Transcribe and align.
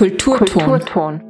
Kulturton. 0.00 0.64
Kulturton. 0.64 1.20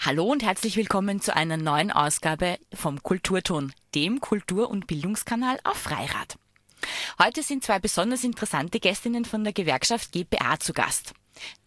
Hallo 0.00 0.24
und 0.24 0.42
herzlich 0.42 0.76
willkommen 0.76 1.20
zu 1.20 1.36
einer 1.36 1.56
neuen 1.56 1.92
Ausgabe 1.92 2.58
vom 2.74 3.04
Kulturton, 3.04 3.72
dem 3.94 4.18
Kultur- 4.20 4.68
und 4.68 4.88
Bildungskanal 4.88 5.60
auf 5.62 5.76
Freirad. 5.76 6.38
Heute 7.22 7.44
sind 7.44 7.62
zwei 7.62 7.78
besonders 7.78 8.24
interessante 8.24 8.80
Gästinnen 8.80 9.24
von 9.24 9.44
der 9.44 9.52
Gewerkschaft 9.52 10.10
GPA 10.10 10.58
zu 10.58 10.72
Gast. 10.72 11.14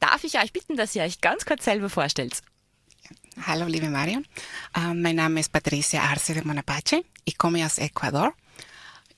Darf 0.02 0.26
ich 0.26 0.38
euch 0.38 0.52
bitten, 0.52 0.76
dass 0.76 0.98
ihr 0.98 1.04
euch 1.04 1.22
ganz 1.22 1.46
kurz 1.46 1.64
selber 1.64 1.90
vorstellt? 1.90 2.42
Hallo, 3.48 3.68
liebe 3.68 3.88
Marion. 3.90 4.26
Uh, 4.78 4.94
mein 4.94 5.16
Name 5.16 5.40
ist 5.40 5.54
Patricia 5.54 6.02
Arce 6.02 6.34
de 6.34 6.44
Monapache. 6.44 7.06
Ich 7.24 7.38
komme 7.38 7.66
aus 7.66 7.78
Ecuador. 7.78 8.34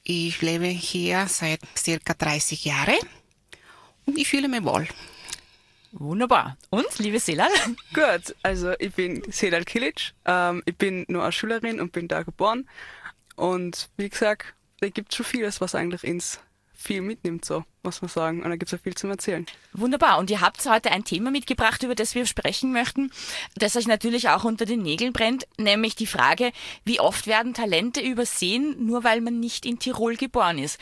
Ich 0.04 0.44
lebe 0.44 0.68
hier 0.68 1.26
seit 1.28 1.62
circa 1.76 2.14
30 2.14 2.64
Jahren 2.66 2.98
ich 4.16 4.28
fühle 4.28 4.48
mich 4.48 4.64
wohl. 4.64 4.88
Wunderbar. 5.92 6.58
Und, 6.70 7.00
liebe 7.00 7.20
Selal? 7.20 7.50
Gut, 7.94 8.36
also 8.44 8.74
ich 8.80 8.94
bin 8.94 9.24
Selal 9.32 9.64
Kilic. 9.64 10.14
Ähm, 10.26 10.62
ich 10.66 10.76
bin 10.78 11.06
nur 11.08 11.24
eine 11.24 11.32
Schülerin 11.32 11.80
und 11.80 11.92
bin 11.92 12.08
da 12.08 12.24
geboren. 12.24 12.68
Und 13.36 13.90
wie 13.98 14.10
gesagt, 14.10 14.54
da 14.80 14.90
gibt 14.90 15.12
es 15.12 15.18
schon 15.18 15.26
vieles, 15.26 15.62
was 15.62 15.76
eigentlich 15.76 16.04
ins 16.04 16.40
viel 16.78 17.02
mitnimmt, 17.02 17.44
so 17.44 17.64
muss 17.82 18.02
man 18.02 18.10
sagen. 18.10 18.44
Und 18.44 18.50
da 18.50 18.56
gibt 18.56 18.72
es 18.72 18.80
auch 18.80 18.84
viel 18.84 18.94
zum 18.94 19.10
Erzählen. 19.10 19.46
Wunderbar. 19.74 20.20
Und 20.20 20.30
ihr 20.30 20.42
habt 20.42 20.64
heute 20.66 20.92
ein 20.92 21.04
Thema 21.04 21.32
mitgebracht, 21.32 21.82
über 21.82 21.96
das 21.96 22.14
wir 22.14 22.26
sprechen 22.26 22.72
möchten, 22.72 23.12
das 23.56 23.76
euch 23.76 23.88
natürlich 23.88 24.30
auch 24.30 24.44
unter 24.44 24.66
den 24.66 24.84
Nägeln 24.84 25.12
brennt, 25.12 25.48
nämlich 25.58 25.96
die 25.96 26.06
Frage, 26.06 26.52
wie 26.86 27.00
oft 27.00 27.26
werden 27.26 27.56
Talente 27.56 28.02
übersehen, 28.02 28.86
nur 28.86 29.04
weil 29.04 29.22
man 29.22 29.40
nicht 29.40 29.66
in 29.66 29.80
Tirol 29.80 30.16
geboren 30.16 30.60
ist. 30.60 30.80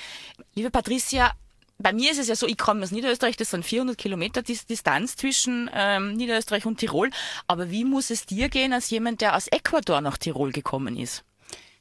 Liebe 0.53 0.69
Patricia, 0.69 1.33
bei 1.77 1.93
mir 1.93 2.11
ist 2.11 2.19
es 2.19 2.27
ja 2.27 2.35
so, 2.35 2.47
ich 2.47 2.57
komme 2.57 2.83
aus 2.83 2.91
Niederösterreich, 2.91 3.35
das 3.37 3.51
sind 3.51 3.65
400 3.65 3.97
Kilometer 3.97 4.41
Distanz 4.41 5.15
zwischen 5.15 5.69
ähm, 5.73 6.13
Niederösterreich 6.13 6.65
und 6.65 6.77
Tirol. 6.77 7.09
Aber 7.47 7.69
wie 7.69 7.83
muss 7.83 8.09
es 8.09 8.25
dir 8.25 8.49
gehen 8.49 8.73
als 8.73 8.89
jemand, 8.89 9.21
der 9.21 9.35
aus 9.35 9.47
Ecuador 9.47 10.01
nach 10.01 10.17
Tirol 10.17 10.51
gekommen 10.51 10.97
ist? 10.97 11.23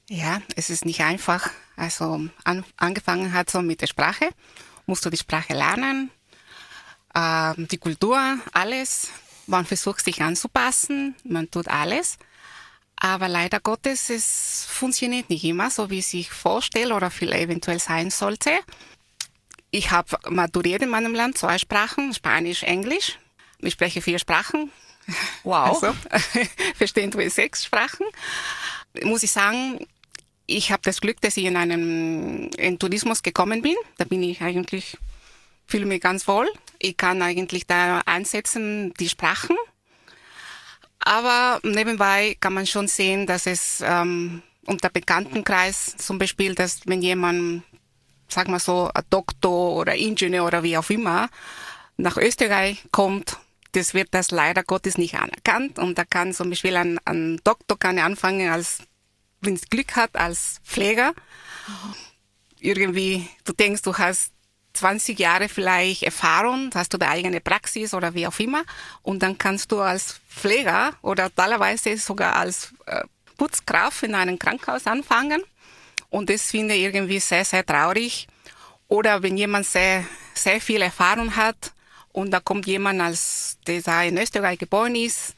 Ja, 0.08 0.42
es 0.56 0.68
ist 0.68 0.84
nicht 0.84 1.00
einfach. 1.00 1.50
Also 1.76 2.26
an, 2.44 2.64
angefangen 2.76 3.32
hat 3.32 3.50
so 3.50 3.62
mit 3.62 3.80
der 3.80 3.86
Sprache, 3.86 4.28
musst 4.86 5.04
du 5.06 5.10
die 5.10 5.16
Sprache 5.16 5.54
lernen, 5.54 6.10
äh, 7.14 7.54
die 7.56 7.78
Kultur, 7.78 8.38
alles. 8.52 9.10
Man 9.46 9.64
versucht 9.64 10.04
sich 10.04 10.22
anzupassen, 10.22 11.14
man 11.22 11.50
tut 11.50 11.68
alles. 11.68 12.18
Aber 12.96 13.28
leider 13.28 13.60
Gottes, 13.60 14.08
es 14.08 14.66
funktioniert 14.68 15.28
nicht 15.28 15.44
immer 15.44 15.70
so, 15.70 15.90
wie 15.90 15.98
ich 15.98 16.06
sich 16.06 16.30
vorstelle 16.30 16.94
oder 16.94 17.10
viel 17.10 17.32
eventuell 17.32 17.78
sein 17.78 18.10
sollte. 18.10 18.50
Ich 19.74 19.90
habe 19.90 20.16
maturiert 20.30 20.82
in 20.82 20.88
meinem 20.88 21.16
Land, 21.16 21.36
zwei 21.36 21.58
Sprachen, 21.58 22.14
Spanisch, 22.14 22.62
Englisch. 22.62 23.18
Ich 23.58 23.72
spreche 23.72 24.00
vier 24.00 24.20
Sprachen. 24.20 24.70
Wow. 25.42 25.82
Also, 25.82 25.96
verstehen 26.76 27.10
du 27.10 27.28
sechs 27.28 27.64
Sprachen. 27.64 28.06
Muss 29.02 29.24
ich 29.24 29.32
sagen, 29.32 29.84
ich 30.46 30.70
habe 30.70 30.82
das 30.84 31.00
Glück, 31.00 31.20
dass 31.22 31.36
ich 31.36 31.46
in 31.46 31.56
einen 31.56 32.50
in 32.52 32.78
Tourismus 32.78 33.20
gekommen 33.20 33.62
bin. 33.62 33.74
Da 33.98 34.04
bin 34.04 34.22
ich 34.22 34.42
eigentlich, 34.42 34.96
fühle 35.66 35.86
mich 35.86 36.00
ganz 36.00 36.28
wohl. 36.28 36.48
Ich 36.78 36.96
kann 36.96 37.20
eigentlich 37.20 37.66
da 37.66 38.00
einsetzen, 38.06 38.94
die 39.00 39.08
Sprachen. 39.08 39.56
Aber 41.00 41.58
nebenbei 41.64 42.36
kann 42.38 42.54
man 42.54 42.68
schon 42.68 42.86
sehen, 42.86 43.26
dass 43.26 43.48
es 43.48 43.82
ähm, 43.84 44.40
unter 44.66 44.88
Bekanntenkreis 44.88 45.96
zum 45.96 46.18
Beispiel, 46.18 46.54
dass 46.54 46.86
wenn 46.86 47.02
jemand 47.02 47.64
sag 48.28 48.48
mal 48.48 48.58
so, 48.58 48.90
ein 48.94 49.02
Doktor 49.10 49.76
oder 49.76 49.94
Ingenieur 49.94 50.46
oder 50.46 50.62
wie 50.62 50.76
auch 50.76 50.90
immer 50.90 51.28
nach 51.96 52.16
Österreich 52.16 52.84
kommt, 52.90 53.38
das 53.72 53.94
wird 53.94 54.08
das 54.12 54.30
leider 54.30 54.62
Gottes 54.62 54.98
nicht 54.98 55.16
anerkannt. 55.16 55.78
Und 55.78 55.98
da 55.98 56.04
kann 56.04 56.32
zum 56.32 56.50
Beispiel 56.50 56.76
ein, 56.76 56.98
ein 57.04 57.40
Doktor 57.44 57.78
kann 57.78 57.98
anfangen 57.98 58.50
als, 58.50 58.78
wenn 59.40 59.54
es 59.54 59.68
Glück 59.68 59.96
hat, 59.96 60.16
als 60.16 60.60
Pfleger. 60.64 61.14
Irgendwie, 62.60 63.28
du 63.44 63.52
denkst, 63.52 63.82
du 63.82 63.96
hast 63.96 64.32
20 64.74 65.18
Jahre 65.18 65.48
vielleicht 65.48 66.02
Erfahrung, 66.02 66.70
hast 66.74 66.92
du 66.92 66.98
deine 66.98 67.12
eigene 67.12 67.40
Praxis 67.40 67.94
oder 67.94 68.14
wie 68.14 68.26
auch 68.26 68.38
immer. 68.38 68.62
Und 69.02 69.22
dann 69.22 69.38
kannst 69.38 69.70
du 69.72 69.80
als 69.80 70.20
Pfleger 70.28 70.94
oder 71.02 71.34
teilweise 71.34 71.96
sogar 71.96 72.36
als 72.36 72.72
äh, 72.86 73.04
Putzkraft 73.36 74.02
in 74.02 74.14
einem 74.14 74.38
Krankenhaus 74.38 74.86
anfangen. 74.86 75.42
Und 76.14 76.30
das 76.30 76.48
finde 76.48 76.74
ich 76.74 76.82
irgendwie 76.84 77.18
sehr, 77.18 77.44
sehr 77.44 77.66
traurig. 77.66 78.28
Oder 78.86 79.20
wenn 79.24 79.36
jemand 79.36 79.66
sehr, 79.66 80.04
sehr 80.32 80.60
viel 80.60 80.80
Erfahrung 80.80 81.34
hat 81.34 81.72
und 82.12 82.30
da 82.30 82.38
kommt 82.38 82.66
jemand, 82.66 83.00
als 83.00 83.58
der 83.66 84.04
in 84.04 84.16
Österreich 84.16 84.60
geboren 84.60 84.94
ist, 84.94 85.34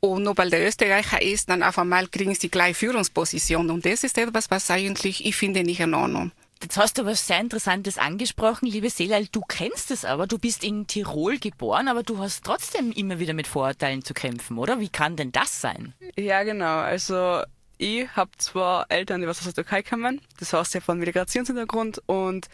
und 0.00 0.24
nur 0.24 0.36
weil 0.36 0.50
der 0.50 0.66
Österreicher 0.66 1.22
ist, 1.22 1.48
dann 1.48 1.62
auf 1.62 1.78
einmal 1.78 2.08
kriegen 2.08 2.34
sie 2.34 2.48
gleich 2.48 2.76
Führungsposition. 2.76 3.70
Und 3.70 3.86
das 3.86 4.02
ist 4.02 4.18
etwas, 4.18 4.50
was 4.50 4.68
eigentlich 4.72 5.24
ich 5.24 5.36
finde 5.36 5.62
nicht 5.62 5.78
in 5.78 5.94
Ordnung. 5.94 6.32
Jetzt 6.60 6.76
hast 6.78 6.98
du 6.98 7.06
was 7.06 7.24
sehr 7.24 7.38
Interessantes 7.38 7.96
angesprochen, 7.96 8.66
liebe 8.66 8.90
Selal. 8.90 9.26
Du 9.30 9.42
kennst 9.42 9.92
es 9.92 10.04
aber, 10.04 10.26
du 10.26 10.36
bist 10.36 10.64
in 10.64 10.88
Tirol 10.88 11.38
geboren, 11.38 11.86
aber 11.86 12.02
du 12.02 12.18
hast 12.18 12.44
trotzdem 12.44 12.90
immer 12.90 13.20
wieder 13.20 13.34
mit 13.34 13.46
Vorurteilen 13.46 14.04
zu 14.04 14.14
kämpfen, 14.14 14.58
oder? 14.58 14.80
Wie 14.80 14.88
kann 14.88 15.14
denn 15.14 15.30
das 15.30 15.60
sein? 15.60 15.94
Ja, 16.16 16.42
genau. 16.42 16.78
Also 16.78 17.42
ich 17.82 18.08
habe 18.14 18.30
zwar 18.38 18.86
Eltern, 18.90 19.20
die 19.20 19.26
was 19.26 19.38
aus 19.38 19.44
der 19.44 19.54
Türkei 19.54 19.82
kommen, 19.82 20.20
das 20.38 20.52
heißt 20.52 20.74
ja 20.74 20.80
von 20.80 21.00
Migrationshintergrund 21.00 22.00
und 22.06 22.48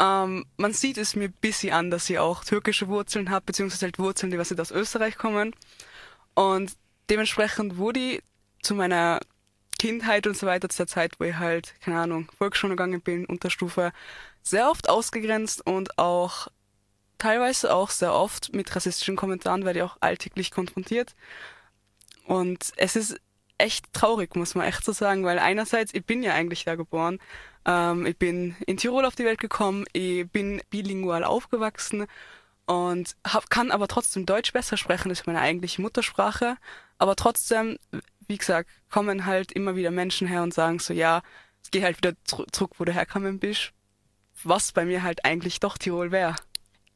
ähm, 0.00 0.44
man 0.56 0.72
sieht 0.72 0.98
es 0.98 1.14
mir 1.14 1.26
ein 1.26 1.34
bisschen 1.40 1.72
an, 1.72 1.90
dass 1.92 2.10
ich 2.10 2.18
auch 2.18 2.42
türkische 2.42 2.88
Wurzeln 2.88 3.30
habe, 3.30 3.46
beziehungsweise 3.46 3.86
halt 3.86 4.00
Wurzeln, 4.00 4.32
die 4.32 4.38
was 4.38 4.50
nicht 4.50 4.60
aus 4.60 4.72
Österreich 4.72 5.16
kommen. 5.16 5.54
Und 6.34 6.72
dementsprechend 7.08 7.76
wurde 7.76 8.00
ich 8.00 8.22
zu 8.62 8.74
meiner 8.74 9.20
Kindheit 9.78 10.26
und 10.26 10.36
so 10.36 10.48
weiter, 10.48 10.68
zu 10.68 10.78
der 10.78 10.86
Zeit, 10.88 11.20
wo 11.20 11.24
ich 11.24 11.36
halt, 11.36 11.74
keine 11.80 12.00
Ahnung, 12.00 12.28
Volksschule 12.36 12.72
gegangen 12.72 13.00
bin, 13.00 13.26
Unterstufe, 13.26 13.92
sehr 14.42 14.68
oft 14.68 14.88
ausgegrenzt 14.88 15.64
und 15.64 15.96
auch 15.98 16.48
teilweise 17.18 17.72
auch 17.72 17.90
sehr 17.90 18.12
oft 18.12 18.52
mit 18.52 18.74
rassistischen 18.74 19.14
Kommentaren 19.14 19.64
werde 19.64 19.78
ich 19.78 19.84
auch 19.84 19.98
alltäglich 20.00 20.50
konfrontiert. 20.50 21.14
Und 22.26 22.72
es 22.76 22.96
ist 22.96 23.20
echt 23.58 23.92
traurig, 23.92 24.34
muss 24.36 24.54
man 24.54 24.66
echt 24.66 24.84
so 24.84 24.92
sagen, 24.92 25.24
weil 25.24 25.38
einerseits, 25.38 25.94
ich 25.94 26.04
bin 26.04 26.22
ja 26.22 26.34
eigentlich 26.34 26.64
da 26.64 26.74
geboren, 26.74 27.18
ähm, 27.64 28.06
ich 28.06 28.16
bin 28.18 28.56
in 28.66 28.76
Tirol 28.76 29.04
auf 29.04 29.14
die 29.14 29.24
Welt 29.24 29.40
gekommen, 29.40 29.84
ich 29.92 30.28
bin 30.30 30.60
bilingual 30.70 31.24
aufgewachsen 31.24 32.06
und 32.66 33.16
hab, 33.26 33.50
kann 33.50 33.70
aber 33.70 33.88
trotzdem 33.88 34.26
Deutsch 34.26 34.52
besser 34.52 34.76
sprechen, 34.76 35.08
das 35.08 35.20
ist 35.20 35.26
meine 35.26 35.40
eigentliche 35.40 35.82
Muttersprache, 35.82 36.56
aber 36.98 37.16
trotzdem, 37.16 37.78
wie 38.26 38.38
gesagt, 38.38 38.70
kommen 38.90 39.26
halt 39.26 39.52
immer 39.52 39.76
wieder 39.76 39.90
Menschen 39.90 40.26
her 40.26 40.42
und 40.42 40.54
sagen 40.54 40.78
so, 40.78 40.92
ja, 40.92 41.22
geh 41.70 41.82
halt 41.82 41.98
wieder 41.98 42.14
zurück, 42.24 42.72
wo 42.78 42.84
du 42.84 42.92
herkommen 42.92 43.38
bist, 43.38 43.72
was 44.42 44.72
bei 44.72 44.84
mir 44.84 45.02
halt 45.02 45.24
eigentlich 45.24 45.60
doch 45.60 45.78
Tirol 45.78 46.10
wäre. 46.12 46.36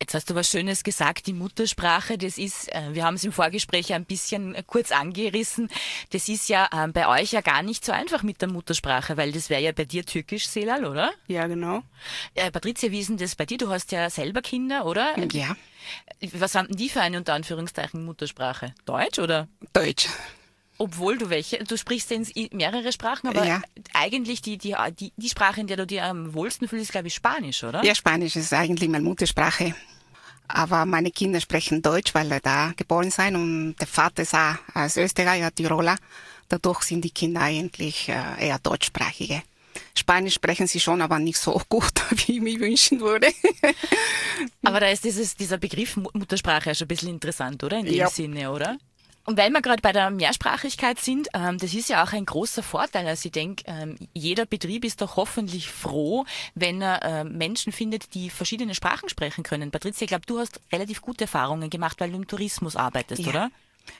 Jetzt 0.00 0.14
hast 0.14 0.30
du 0.30 0.36
was 0.36 0.48
Schönes 0.48 0.84
gesagt, 0.84 1.26
die 1.26 1.32
Muttersprache, 1.32 2.18
das 2.18 2.38
ist, 2.38 2.72
äh, 2.72 2.94
wir 2.94 3.04
haben 3.04 3.14
es 3.14 3.24
im 3.24 3.32
Vorgespräch 3.32 3.92
ein 3.92 4.04
bisschen 4.04 4.54
äh, 4.54 4.62
kurz 4.64 4.92
angerissen, 4.92 5.68
das 6.10 6.28
ist 6.28 6.48
ja 6.48 6.68
ähm, 6.72 6.92
bei 6.92 7.08
euch 7.08 7.32
ja 7.32 7.40
gar 7.40 7.64
nicht 7.64 7.84
so 7.84 7.90
einfach 7.90 8.22
mit 8.22 8.40
der 8.40 8.48
Muttersprache, 8.48 9.16
weil 9.16 9.32
das 9.32 9.50
wäre 9.50 9.60
ja 9.60 9.72
bei 9.72 9.86
dir 9.86 10.06
türkisch, 10.06 10.46
Selal, 10.46 10.84
oder? 10.84 11.10
Ja, 11.26 11.48
genau. 11.48 11.82
Äh, 12.34 12.52
Patricia, 12.52 12.92
wie 12.92 13.00
ist 13.00 13.08
denn 13.08 13.16
das 13.16 13.34
bei 13.34 13.44
dir? 13.44 13.58
Du 13.58 13.70
hast 13.70 13.90
ja 13.90 14.08
selber 14.08 14.40
Kinder, 14.40 14.86
oder? 14.86 15.18
Ja. 15.32 15.56
Was 16.32 16.54
haben 16.54 16.68
denn 16.68 16.76
die 16.76 16.90
für 16.90 17.00
eine 17.00 17.18
unter 17.18 17.34
Anführungszeichen 17.34 18.04
Muttersprache? 18.04 18.74
Deutsch 18.84 19.18
oder? 19.18 19.48
Deutsch. 19.72 20.06
Obwohl 20.80 21.18
du 21.18 21.28
welche, 21.28 21.58
du 21.64 21.76
sprichst 21.76 22.10
ja 22.12 22.18
mehrere 22.52 22.92
Sprachen, 22.92 23.26
aber 23.28 23.44
Ja. 23.44 23.60
eigentlich 23.94 24.42
die, 24.42 24.58
die, 24.58 24.76
die, 24.98 25.12
die 25.16 25.28
Sprache, 25.28 25.60
in 25.60 25.66
der 25.66 25.76
du 25.76 25.86
dir 25.86 26.04
am 26.04 26.34
wohlsten 26.34 26.68
fühlst, 26.68 26.84
ist, 26.84 26.92
glaube 26.92 27.08
ich, 27.08 27.14
Spanisch, 27.14 27.64
oder? 27.64 27.84
Ja, 27.84 27.94
Spanisch 27.96 28.36
ist 28.36 28.52
eigentlich 28.52 28.88
meine 28.88 29.02
Muttersprache. 29.04 29.74
Aber 30.46 30.86
meine 30.86 31.10
Kinder 31.10 31.40
sprechen 31.40 31.82
Deutsch, 31.82 32.14
weil 32.14 32.28
sie 32.30 32.40
da 32.40 32.72
geboren 32.76 33.10
sind 33.10 33.34
und 33.36 33.74
der 33.80 33.86
Vater 33.86 34.22
ist 34.22 34.34
auch 34.34 34.54
als 34.72 34.96
Österreicher, 34.96 35.54
Tiroler. 35.54 35.96
Dadurch 36.48 36.82
sind 36.84 37.04
die 37.04 37.10
Kinder 37.10 37.42
eigentlich 37.42 38.08
äh, 38.08 38.46
eher 38.46 38.58
deutschsprachige. 38.58 39.42
Spanisch 39.94 40.34
sprechen 40.34 40.66
sie 40.66 40.80
schon, 40.80 41.02
aber 41.02 41.18
nicht 41.18 41.36
so 41.38 41.60
gut, 41.68 41.92
wie 42.26 42.36
ich 42.36 42.40
mir 42.40 42.58
wünschen 42.60 43.00
würde. 43.00 43.28
Aber 44.64 44.80
da 44.80 44.88
ist 44.88 45.04
dieses, 45.04 45.34
dieser 45.34 45.58
Begriff 45.58 45.96
Mu- 45.96 46.08
Muttersprache 46.14 46.70
ja 46.70 46.74
schon 46.74 46.86
ein 46.86 46.88
bisschen 46.88 47.08
interessant, 47.10 47.62
oder? 47.64 47.78
In 47.80 47.84
dem 47.86 47.94
Ja. 47.94 48.08
Sinne, 48.08 48.50
oder? 48.50 48.78
Und 49.28 49.36
weil 49.36 49.50
wir 49.50 49.60
gerade 49.60 49.82
bei 49.82 49.92
der 49.92 50.08
Mehrsprachigkeit 50.08 50.98
sind, 50.98 51.28
ähm, 51.34 51.58
das 51.58 51.74
ist 51.74 51.90
ja 51.90 52.02
auch 52.02 52.14
ein 52.14 52.24
großer 52.24 52.62
Vorteil. 52.62 53.06
Also 53.06 53.26
ich 53.26 53.32
denke, 53.32 53.62
ähm, 53.66 53.98
jeder 54.14 54.46
Betrieb 54.46 54.86
ist 54.86 55.02
doch 55.02 55.16
hoffentlich 55.16 55.68
froh, 55.68 56.24
wenn 56.54 56.80
er 56.80 57.02
ähm, 57.02 57.36
Menschen 57.36 57.70
findet, 57.70 58.14
die 58.14 58.30
verschiedene 58.30 58.74
Sprachen 58.74 59.10
sprechen 59.10 59.44
können. 59.44 59.70
Patricia, 59.70 60.04
ich 60.04 60.08
glaube, 60.08 60.24
du 60.24 60.38
hast 60.38 60.62
relativ 60.72 61.02
gute 61.02 61.24
Erfahrungen 61.24 61.68
gemacht, 61.68 62.00
weil 62.00 62.10
du 62.10 62.16
im 62.16 62.26
Tourismus 62.26 62.74
arbeitest, 62.74 63.20
Ja. 63.22 63.28
oder? 63.28 63.50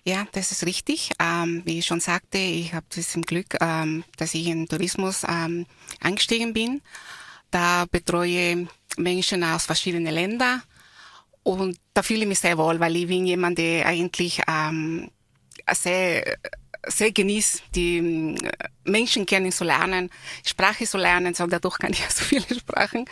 Ja, 0.03 0.27
das 0.33 0.51
ist 0.51 0.65
richtig. 0.65 1.11
Ähm, 1.21 1.61
wie 1.67 1.79
ich 1.81 1.85
schon 1.85 2.01
sagte, 2.01 2.39
ich 2.39 2.73
habe 2.73 2.87
das 2.97 3.15
im 3.15 3.21
Glück, 3.21 3.55
ähm, 3.61 4.05
dass 4.17 4.33
ich 4.33 4.47
in 4.47 4.67
Tourismus 4.67 5.25
ähm, 5.29 5.67
eingestiegen 6.01 6.55
bin. 6.55 6.81
Da 7.51 7.85
betreue 7.91 8.67
Menschen 8.97 9.45
aus 9.45 9.67
verschiedenen 9.67 10.15
Ländern 10.15 10.63
Und 11.43 11.79
da 11.93 12.03
fühle 12.03 12.21
ich 12.23 12.27
mich 12.29 12.39
sehr 12.41 12.57
wohl, 12.57 12.81
weil 12.81 12.97
ich 12.97 13.07
bin 13.09 13.27
jemand, 13.27 13.59
der 13.59 13.87
eigentlich 13.87 14.41
ähm, 14.49 15.11
sehr 15.75 16.39
sehr 16.87 17.13
genießt, 17.13 17.63
die 17.75 17.99
äh, 17.99 18.69
Menschen 18.85 19.27
kennenzulernen, 19.27 20.11
Sprache 20.45 20.87
zu 20.87 20.99
lernen, 20.99 21.35
so 21.35 21.47
dadurch 21.47 21.79
kann 21.79 21.93
ich 21.93 22.01
ja 22.01 22.07
so 22.11 22.25
viele 22.25 22.59
Sprachen. 22.59 23.05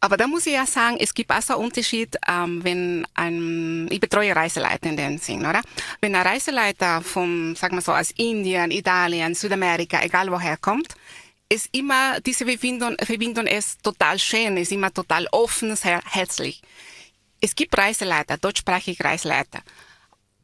Aber 0.00 0.16
da 0.16 0.28
muss 0.28 0.46
ich 0.46 0.52
ja 0.52 0.64
sagen, 0.64 0.96
es 1.00 1.12
gibt 1.12 1.32
auch 1.32 1.42
so 1.42 1.54
einen 1.54 1.64
Unterschied, 1.64 2.16
ähm, 2.28 2.62
wenn 2.62 3.06
ein, 3.14 3.88
ich 3.90 3.98
betreue 3.98 4.34
Reiseleiter 4.34 4.88
in 4.88 4.96
dem 4.96 5.18
Sinn, 5.18 5.40
oder? 5.40 5.60
Wenn 6.00 6.14
ein 6.14 6.24
Reiseleiter 6.24 7.02
vom, 7.02 7.56
sagen 7.56 7.76
wir 7.76 7.82
so, 7.82 7.92
aus 7.92 8.12
Indien, 8.12 8.70
Italien, 8.70 9.34
Südamerika, 9.34 10.00
egal 10.02 10.30
woher 10.30 10.56
kommt, 10.56 10.94
ist 11.48 11.68
immer, 11.72 12.20
diese 12.20 12.44
Verbindung, 12.44 12.96
Verbindung 13.02 13.46
ist 13.46 13.82
total 13.82 14.20
schön, 14.20 14.56
ist 14.56 14.70
immer 14.70 14.92
total 14.92 15.26
offen, 15.32 15.74
sehr 15.74 16.00
herzlich. 16.04 16.62
Es 17.40 17.56
gibt 17.56 17.76
Reiseleiter, 17.76 18.36
deutschsprachige 18.36 19.02
Reiseleiter, 19.02 19.62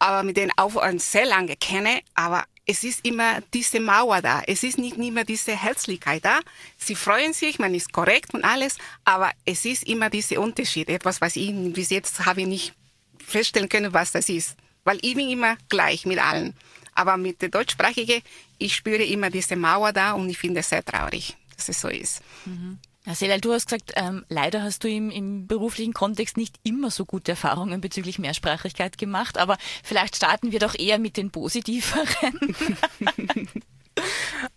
aber 0.04 0.22
mit 0.22 0.36
denen 0.36 0.52
auch 0.56 0.74
sehr 0.98 1.24
lange 1.24 1.56
kenne, 1.56 2.00
aber 2.14 2.44
es 2.66 2.84
ist 2.84 3.06
immer 3.06 3.40
diese 3.54 3.80
Mauer 3.80 4.20
da. 4.20 4.42
Es 4.46 4.62
ist 4.62 4.76
nicht 4.76 4.98
mehr 4.98 5.24
diese 5.24 5.56
Herzlichkeit 5.56 6.22
da. 6.22 6.40
Sie 6.76 6.94
freuen 6.94 7.32
sich, 7.32 7.58
man 7.58 7.74
ist 7.74 7.90
korrekt 7.90 8.34
und 8.34 8.44
alles, 8.44 8.76
aber 9.06 9.30
es 9.46 9.64
ist 9.64 9.84
immer 9.84 10.10
dieser 10.10 10.40
Unterschied. 10.40 10.90
Etwas, 10.90 11.22
was 11.22 11.36
ich 11.36 11.54
bis 11.72 11.88
jetzt 11.88 12.26
habe 12.26 12.42
ich 12.42 12.46
nicht 12.46 12.74
feststellen 13.18 13.70
können, 13.70 13.94
was 13.94 14.12
das 14.12 14.28
ist. 14.28 14.56
Weil 14.84 14.98
ich 15.00 15.14
bin 15.14 15.30
immer 15.30 15.56
gleich 15.70 16.04
mit 16.04 16.18
allen. 16.18 16.54
Aber 16.94 17.16
mit 17.16 17.40
der 17.40 17.48
Deutschsprachigen, 17.48 18.20
ich 18.58 18.76
spüre 18.76 19.04
immer 19.04 19.30
diese 19.30 19.56
Mauer 19.56 19.94
da 19.94 20.12
und 20.12 20.28
ich 20.28 20.36
finde 20.36 20.60
es 20.60 20.68
sehr 20.68 20.84
traurig, 20.84 21.34
dass 21.56 21.70
es 21.70 21.80
so 21.80 21.88
ist. 21.88 22.20
Mhm. 22.44 22.78
Selal, 23.12 23.40
du 23.40 23.52
hast 23.52 23.66
gesagt, 23.66 23.92
ähm, 23.96 24.24
leider 24.30 24.62
hast 24.62 24.82
du 24.82 24.88
im, 24.88 25.10
im 25.10 25.46
beruflichen 25.46 25.92
Kontext 25.92 26.38
nicht 26.38 26.58
immer 26.62 26.90
so 26.90 27.04
gute 27.04 27.32
Erfahrungen 27.32 27.82
bezüglich 27.82 28.18
Mehrsprachigkeit 28.18 28.96
gemacht, 28.96 29.36
aber 29.36 29.58
vielleicht 29.82 30.16
starten 30.16 30.52
wir 30.52 30.58
doch 30.58 30.74
eher 30.74 30.98
mit 30.98 31.18
den 31.18 31.30
positiveren. 31.30 32.56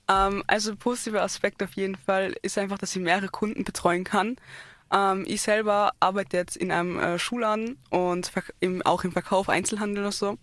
ähm, 0.07 0.43
also 0.47 0.75
positiver 0.77 1.23
Aspekt 1.23 1.61
auf 1.61 1.73
jeden 1.73 1.95
Fall 1.95 2.35
ist 2.41 2.57
einfach, 2.57 2.77
dass 2.77 2.95
ich 2.95 3.01
mehrere 3.01 3.27
Kunden 3.27 3.65
betreuen 3.65 4.05
kann. 4.05 4.37
Ähm, 4.91 5.25
ich 5.27 5.41
selber 5.41 5.91
arbeite 5.99 6.37
jetzt 6.37 6.55
in 6.55 6.71
einem 6.71 6.97
äh, 6.97 7.19
Schulladen 7.19 7.77
und 7.89 8.31
im, 8.59 8.81
auch 8.85 9.03
im 9.03 9.11
Verkauf, 9.11 9.49
Einzelhandel 9.49 10.03
oder 10.03 10.11
so. 10.11 10.37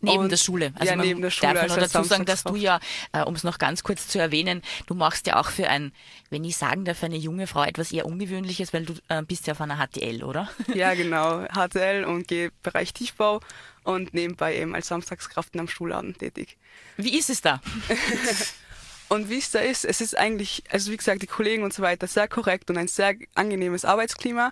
Neben 0.00 0.24
und, 0.24 0.30
der 0.30 0.36
Schule. 0.36 0.72
Also 0.74 0.92
ja, 0.92 0.96
neben 0.96 1.20
der 1.20 1.30
Schule. 1.30 1.54
Darf 1.54 1.68
man 1.68 1.78
also 1.78 1.98
dazu 1.98 2.08
sagen, 2.08 2.24
dass 2.24 2.44
du 2.44 2.56
ja, 2.56 2.80
äh, 3.12 3.22
um 3.22 3.34
es 3.34 3.44
noch 3.44 3.58
ganz 3.58 3.82
kurz 3.82 4.08
zu 4.08 4.18
erwähnen, 4.18 4.62
du 4.86 4.94
machst 4.94 5.26
ja 5.26 5.40
auch 5.40 5.50
für 5.50 5.68
ein, 5.68 5.92
wenn 6.30 6.44
ich 6.44 6.56
sagen 6.56 6.84
darf, 6.84 7.02
eine 7.02 7.16
junge 7.16 7.46
Frau 7.46 7.64
etwas 7.64 7.92
eher 7.92 8.06
Ungewöhnliches, 8.06 8.72
weil 8.72 8.84
du 8.84 8.94
äh, 9.08 9.22
bist 9.22 9.46
ja 9.46 9.54
auf 9.54 9.60
einer 9.60 9.84
HTL, 9.84 10.22
oder? 10.22 10.48
Ja, 10.74 10.94
genau. 10.96 11.44
HTL 11.46 12.04
und 12.04 12.28
gehe 12.28 12.50
Bereich 12.62 12.92
Tiefbau 12.92 13.40
und 13.84 14.14
nebenbei 14.14 14.56
eben 14.56 14.74
als 14.74 14.88
Samstagskraft 14.88 15.54
in 15.54 15.60
einem 15.60 15.68
Schulladen 15.68 16.16
tätig. 16.16 16.56
Wie 16.96 17.18
ist 17.18 17.30
es 17.30 17.40
da? 17.40 17.60
Und 19.08 19.30
wie 19.30 19.38
es 19.38 19.50
da 19.50 19.60
ist, 19.60 19.84
es 19.84 20.00
ist 20.00 20.16
eigentlich, 20.16 20.64
also 20.70 20.92
wie 20.92 20.96
gesagt, 20.96 21.22
die 21.22 21.26
Kollegen 21.26 21.62
und 21.62 21.72
so 21.72 21.82
weiter 21.82 22.06
sehr 22.06 22.28
korrekt 22.28 22.70
und 22.70 22.76
ein 22.76 22.88
sehr 22.88 23.14
angenehmes 23.34 23.84
Arbeitsklima. 23.84 24.50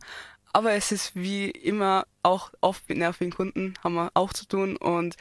Aber 0.52 0.72
es 0.72 0.92
ist 0.92 1.14
wie 1.14 1.50
immer 1.50 2.06
auch 2.22 2.50
oft 2.62 2.88
mit 2.88 2.96
nervigen 2.98 3.32
Kunden 3.32 3.74
haben 3.84 3.94
wir 3.94 4.10
auch 4.14 4.32
zu 4.32 4.46
tun. 4.46 4.76
Und 4.76 5.16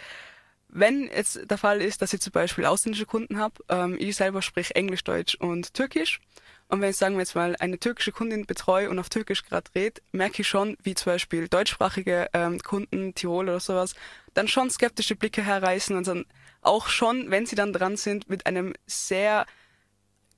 wenn 0.70 1.08
jetzt 1.08 1.50
der 1.50 1.58
Fall 1.58 1.82
ist, 1.82 2.02
dass 2.02 2.14
ich 2.14 2.22
zum 2.22 2.32
Beispiel 2.32 2.66
ausländische 2.66 3.06
Kunden 3.06 3.38
habe, 3.38 3.56
ähm, 3.68 3.98
ich 4.00 4.16
selber 4.16 4.42
spreche 4.42 4.76
Englisch, 4.76 5.04
Deutsch 5.04 5.36
und 5.36 5.74
Türkisch. 5.74 6.22
Und 6.68 6.82
wenn 6.82 6.90
ich 6.90 6.98
sagen 6.98 7.16
wir 7.16 7.20
jetzt 7.20 7.36
mal 7.36 7.56
eine 7.60 7.78
türkische 7.78 8.12
Kundin 8.12 8.46
betreue 8.46 8.90
und 8.90 8.98
auf 8.98 9.10
Türkisch 9.10 9.44
gerade 9.44 9.70
redet, 9.76 10.02
merke 10.12 10.42
ich 10.42 10.48
schon, 10.48 10.78
wie 10.84 10.96
zum 10.96 11.14
Beispiel 11.14 11.48
deutschsprachige 11.48 12.30
ähm, 12.34 12.60
Kunden, 12.60 13.14
Tirol 13.14 13.50
oder 13.50 13.60
sowas, 13.60 13.94
dann 14.34 14.48
schon 14.48 14.70
skeptische 14.70 15.16
Blicke 15.16 15.44
herreißen 15.44 15.96
und 15.96 16.08
dann 16.08 16.26
auch 16.66 16.88
schon, 16.88 17.32
wenn 17.32 17.46
sie 17.46 17.56
dann 17.56 17.74
dran 17.74 17.98
sind, 17.98 18.30
mit 18.30 18.46
einem 18.46 18.74
sehr 18.88 19.46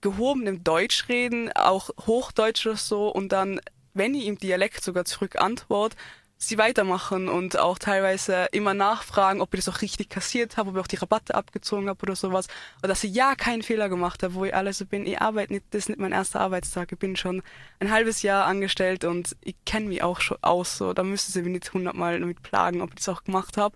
gehobenen 0.02 0.64
Deutsch 0.64 1.10
reden, 1.10 1.52
auch 1.54 1.90
Hochdeutsch 2.06 2.66
oder 2.66 2.78
so, 2.78 3.10
und 3.10 3.32
dann, 3.32 3.60
wenn 3.94 4.14
ich 4.14 4.26
im 4.26 4.38
Dialekt 4.38 4.84
sogar 4.84 5.06
zurück 5.06 5.42
antwort, 5.42 5.96
sie 6.40 6.58
weitermachen 6.58 7.30
und 7.30 7.58
auch 7.58 7.80
teilweise 7.80 8.46
immer 8.52 8.74
nachfragen, 8.74 9.42
ob 9.42 9.54
ich 9.54 9.66
das 9.66 9.76
auch 9.76 9.82
richtig 9.82 10.10
kassiert 10.10 10.56
habe, 10.56 10.70
ob 10.70 10.76
ich 10.76 10.82
auch 10.84 10.88
die 10.88 10.98
Rabatte 10.98 11.34
abgezogen 11.34 11.90
habe 11.90 12.00
oder 12.04 12.16
sowas. 12.16 12.48
Oder 12.80 12.90
dass 12.90 13.04
ich 13.04 13.14
ja 13.14 13.36
keinen 13.36 13.64
Fehler 13.64 13.90
gemacht 13.90 14.22
habe, 14.22 14.36
wo 14.36 14.46
ich 14.46 14.54
alle 14.54 14.72
so 14.72 14.86
bin, 14.86 15.08
ich 15.08 15.20
arbeite 15.20 15.54
nicht, 15.54 15.66
das 15.72 15.84
ist 15.84 15.90
nicht 15.90 16.00
mein 16.00 16.12
erster 16.12 16.40
Arbeitstag, 16.40 16.92
ich 16.92 17.00
bin 17.00 17.16
schon 17.16 17.42
ein 17.80 17.92
halbes 17.92 18.22
Jahr 18.22 18.46
angestellt 18.46 19.04
und 19.04 19.36
ich 19.42 19.56
kenne 19.66 19.88
mich 19.88 20.04
auch 20.04 20.22
schon 20.22 20.38
aus, 20.42 20.78
so, 20.78 20.94
da 20.94 21.04
müsste 21.04 21.32
sie 21.32 21.42
mich 21.42 21.54
nicht 21.54 21.74
hundertmal 21.74 22.20
damit 22.20 22.44
plagen, 22.44 22.82
ob 22.82 22.92
ich 22.92 22.98
das 22.98 23.10
auch 23.10 23.24
gemacht 23.24 23.58
habe. 23.58 23.76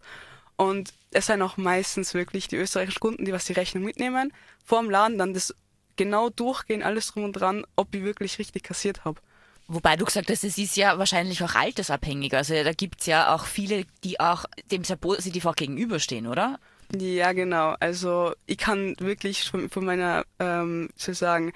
Und 0.62 0.94
es 1.10 1.26
sind 1.26 1.42
auch 1.42 1.58
meistens 1.58 2.14
wirklich 2.14 2.48
die 2.48 2.56
österreichischen 2.56 3.00
Kunden, 3.00 3.26
die 3.26 3.34
was 3.34 3.46
die 3.46 3.54
Rechnung 3.54 3.84
mitnehmen, 3.84 4.32
vor 4.64 4.80
dem 4.80 4.92
Laden 4.92 5.18
dann 5.18 5.34
das 5.34 5.56
genau 5.96 6.30
durchgehen, 6.30 6.84
alles 6.84 7.08
drum 7.08 7.24
und 7.24 7.34
dran, 7.34 7.66
ob 7.76 7.96
ich 7.96 8.04
wirklich 8.04 8.38
richtig 8.38 8.62
kassiert 8.62 9.04
habe. 9.04 9.20
Wobei 9.68 9.96
du 9.96 10.06
gesagt 10.06 10.30
hast, 10.30 10.44
es 10.44 10.60
ist 10.60 10.78
ja 10.78 11.00
wahrscheinlich 11.00 11.44
auch 11.44 11.56
altersabhängig. 11.56 12.36
Also 12.36 12.54
da 12.64 12.74
gibt 12.74 13.02
es 13.02 13.08
ja 13.08 13.34
auch 13.34 13.46
viele, 13.46 13.86
die 14.04 14.20
auch 14.20 14.46
dem 14.70 14.84
sehr 14.84 14.98
positiv 14.98 15.48
auch 15.48 15.56
gegenüberstehen, 15.56 16.28
oder? 16.28 16.60
Ja, 16.96 17.32
genau. 17.32 17.76
Also 17.80 18.36
ich 18.46 18.60
kann 18.60 18.96
wirklich 19.00 19.50
von, 19.50 19.68
von 19.68 19.84
meiner, 19.84 20.26
ähm, 20.38 20.90
sozusagen, 20.96 21.54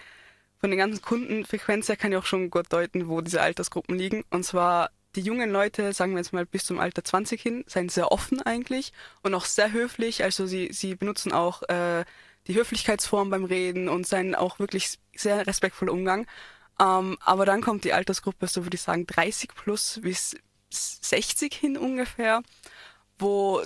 von 0.59 0.71
den 0.71 0.79
ganzen 0.79 1.03
Kundenfrequenz 1.03 1.89
her 1.89 1.95
kann 1.95 2.11
ich 2.11 2.17
auch 2.17 2.25
schon 2.25 2.49
gut 2.49 2.73
deuten, 2.73 3.07
wo 3.07 3.21
diese 3.21 3.39
Altersgruppen 3.39 3.99
liegen. 3.99 4.23
Und 4.31 4.45
zwar 4.45 4.89
die 5.15 5.21
jungen 5.21 5.49
Leute, 5.49 5.93
sagen 5.93 6.11
wir 6.13 6.19
jetzt 6.19 6.33
mal 6.33 6.45
bis 6.45 6.65
zum 6.65 6.79
Alter 6.79 7.03
20 7.03 7.41
hin, 7.41 7.63
sind 7.67 7.91
sehr 7.91 8.11
offen 8.11 8.41
eigentlich 8.41 8.91
und 9.23 9.33
auch 9.33 9.45
sehr 9.45 9.71
höflich. 9.71 10.23
Also 10.23 10.45
sie, 10.45 10.69
sie 10.71 10.95
benutzen 10.95 11.31
auch 11.31 11.63
äh, 11.63 12.05
die 12.47 12.55
Höflichkeitsform 12.55 13.29
beim 13.29 13.45
Reden 13.45 13.89
und 13.89 14.05
seien 14.05 14.35
auch 14.35 14.59
wirklich 14.59 14.99
sehr 15.15 15.47
respektvoller 15.47 15.93
Umgang. 15.93 16.27
Ähm, 16.79 17.17
aber 17.21 17.45
dann 17.45 17.61
kommt 17.61 17.83
die 17.83 17.93
Altersgruppe, 17.93 18.47
so 18.47 18.65
würde 18.65 18.75
ich 18.75 18.81
sagen, 18.81 19.07
30 19.07 19.55
plus 19.55 19.99
bis 20.03 20.35
60 20.69 21.53
hin 21.53 21.77
ungefähr, 21.77 22.41
wo 23.17 23.63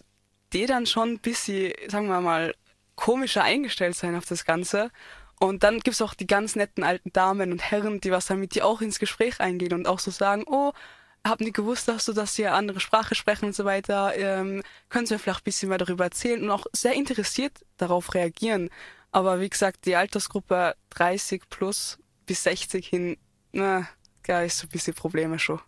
die 0.54 0.66
dann 0.66 0.86
schon 0.86 1.14
ein 1.14 1.20
bisschen, 1.20 1.74
sagen 1.88 2.08
wir 2.08 2.22
mal, 2.22 2.54
komischer 2.96 3.44
eingestellt 3.44 3.96
sein 3.96 4.16
auf 4.16 4.26
das 4.26 4.46
Ganze. 4.46 4.92
Und 5.40 5.64
dann 5.64 5.80
gibt's 5.80 6.02
auch 6.02 6.14
die 6.14 6.28
ganz 6.28 6.56
netten 6.56 6.84
alten 6.84 7.14
Damen 7.14 7.52
und 7.52 7.72
Herren, 7.72 8.02
die 8.02 8.12
was 8.12 8.26
dann 8.26 8.40
mit 8.40 8.56
dir 8.56 8.66
auch 8.66 8.82
ins 8.82 9.00
Gespräch 9.00 9.40
eingehen 9.40 9.74
und 9.74 9.88
auch 9.88 10.00
so 10.00 10.12
sagen, 10.12 10.44
oh, 10.48 10.74
hab 11.26 11.42
nicht 11.42 11.56
gewusst, 11.56 11.88
dass 11.88 12.06
du, 12.06 12.14
dass 12.14 12.36
sie 12.36 12.46
eine 12.46 12.56
andere 12.56 12.80
Sprache 12.80 13.16
sprechen 13.16 13.46
und 13.46 13.56
so 13.56 13.66
weiter. 13.66 14.16
Ähm, 14.18 14.64
können 14.90 15.06
Sie 15.06 15.14
mir 15.14 15.20
vielleicht 15.20 15.42
ein 15.42 15.44
bisschen 15.46 15.70
mehr 15.70 15.78
darüber 15.78 16.06
erzählen 16.06 16.42
und 16.44 16.52
auch 16.52 16.66
sehr 16.74 16.94
interessiert 16.94 17.66
darauf 17.78 18.14
reagieren. 18.14 18.70
Aber 19.12 19.40
wie 19.40 19.50
gesagt, 19.50 19.86
die 19.86 19.96
Altersgruppe 19.96 20.76
30 20.92 21.44
plus 21.50 21.98
bis 22.26 22.44
60 22.44 22.88
hin, 22.88 23.18
na, 23.52 23.88
da 24.24 24.44
ist 24.44 24.60
so 24.60 24.68
ein 24.68 24.70
bisschen 24.70 24.94
Probleme 24.94 25.40
schon. 25.40 25.60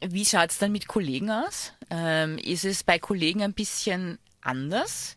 Wie 0.00 0.24
schaut 0.24 0.50
es 0.50 0.58
dann 0.58 0.72
mit 0.72 0.86
Kollegen 0.86 1.30
aus? 1.30 1.72
Ähm, 1.90 2.38
ist 2.38 2.64
es 2.64 2.84
bei 2.84 2.98
Kollegen 2.98 3.42
ein 3.42 3.54
bisschen 3.54 4.18
anders? 4.40 5.16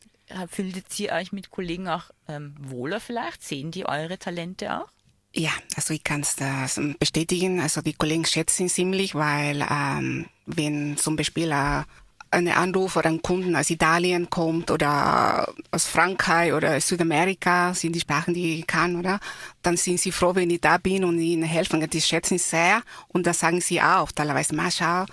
Fühlt 0.49 0.99
ihr 0.99 1.11
euch 1.11 1.31
mit 1.31 1.49
Kollegen 1.49 1.87
auch 1.89 2.05
ähm, 2.27 2.55
wohler 2.59 2.99
vielleicht? 2.99 3.43
Sehen 3.43 3.71
die 3.71 3.85
eure 3.85 4.17
Talente 4.17 4.81
auch? 4.81 4.89
Ja, 5.33 5.51
also 5.75 5.93
ich 5.93 6.03
kann 6.03 6.21
es 6.21 6.35
bestätigen. 6.99 7.61
Also 7.61 7.81
die 7.81 7.93
Kollegen 7.93 8.25
schätzen 8.25 8.67
ziemlich, 8.67 9.15
weil 9.15 9.65
ähm, 9.69 10.25
wenn 10.45 10.97
zum 10.97 11.15
Beispiel 11.15 11.51
äh, 11.51 11.83
eine 12.31 12.55
Anruf 12.57 12.95
oder 12.95 13.09
ein 13.09 13.21
Kunden 13.21 13.55
aus 13.55 13.69
Italien 13.69 14.29
kommt 14.29 14.71
oder 14.71 15.53
aus 15.71 15.85
Frankreich 15.85 16.53
oder 16.53 16.79
Südamerika, 16.79 17.73
sind 17.73 17.93
die 17.93 17.99
Sprachen, 17.99 18.33
die 18.33 18.59
ich 18.59 18.67
kann, 18.67 18.95
oder? 18.97 19.19
Dann 19.61 19.77
sind 19.77 19.99
sie 19.99 20.11
froh, 20.11 20.35
wenn 20.35 20.49
ich 20.49 20.61
da 20.61 20.77
bin 20.77 21.03
und 21.03 21.19
ihnen 21.19 21.43
helfen. 21.43 21.87
Die 21.89 22.01
schätzen 22.01 22.37
sehr 22.37 22.81
und 23.09 23.25
da 23.25 23.33
sagen 23.33 23.61
sie 23.61 23.81
auch 23.81 24.11
teilweise, 24.11 24.55
mal 24.55 24.71
schau, 24.71 25.05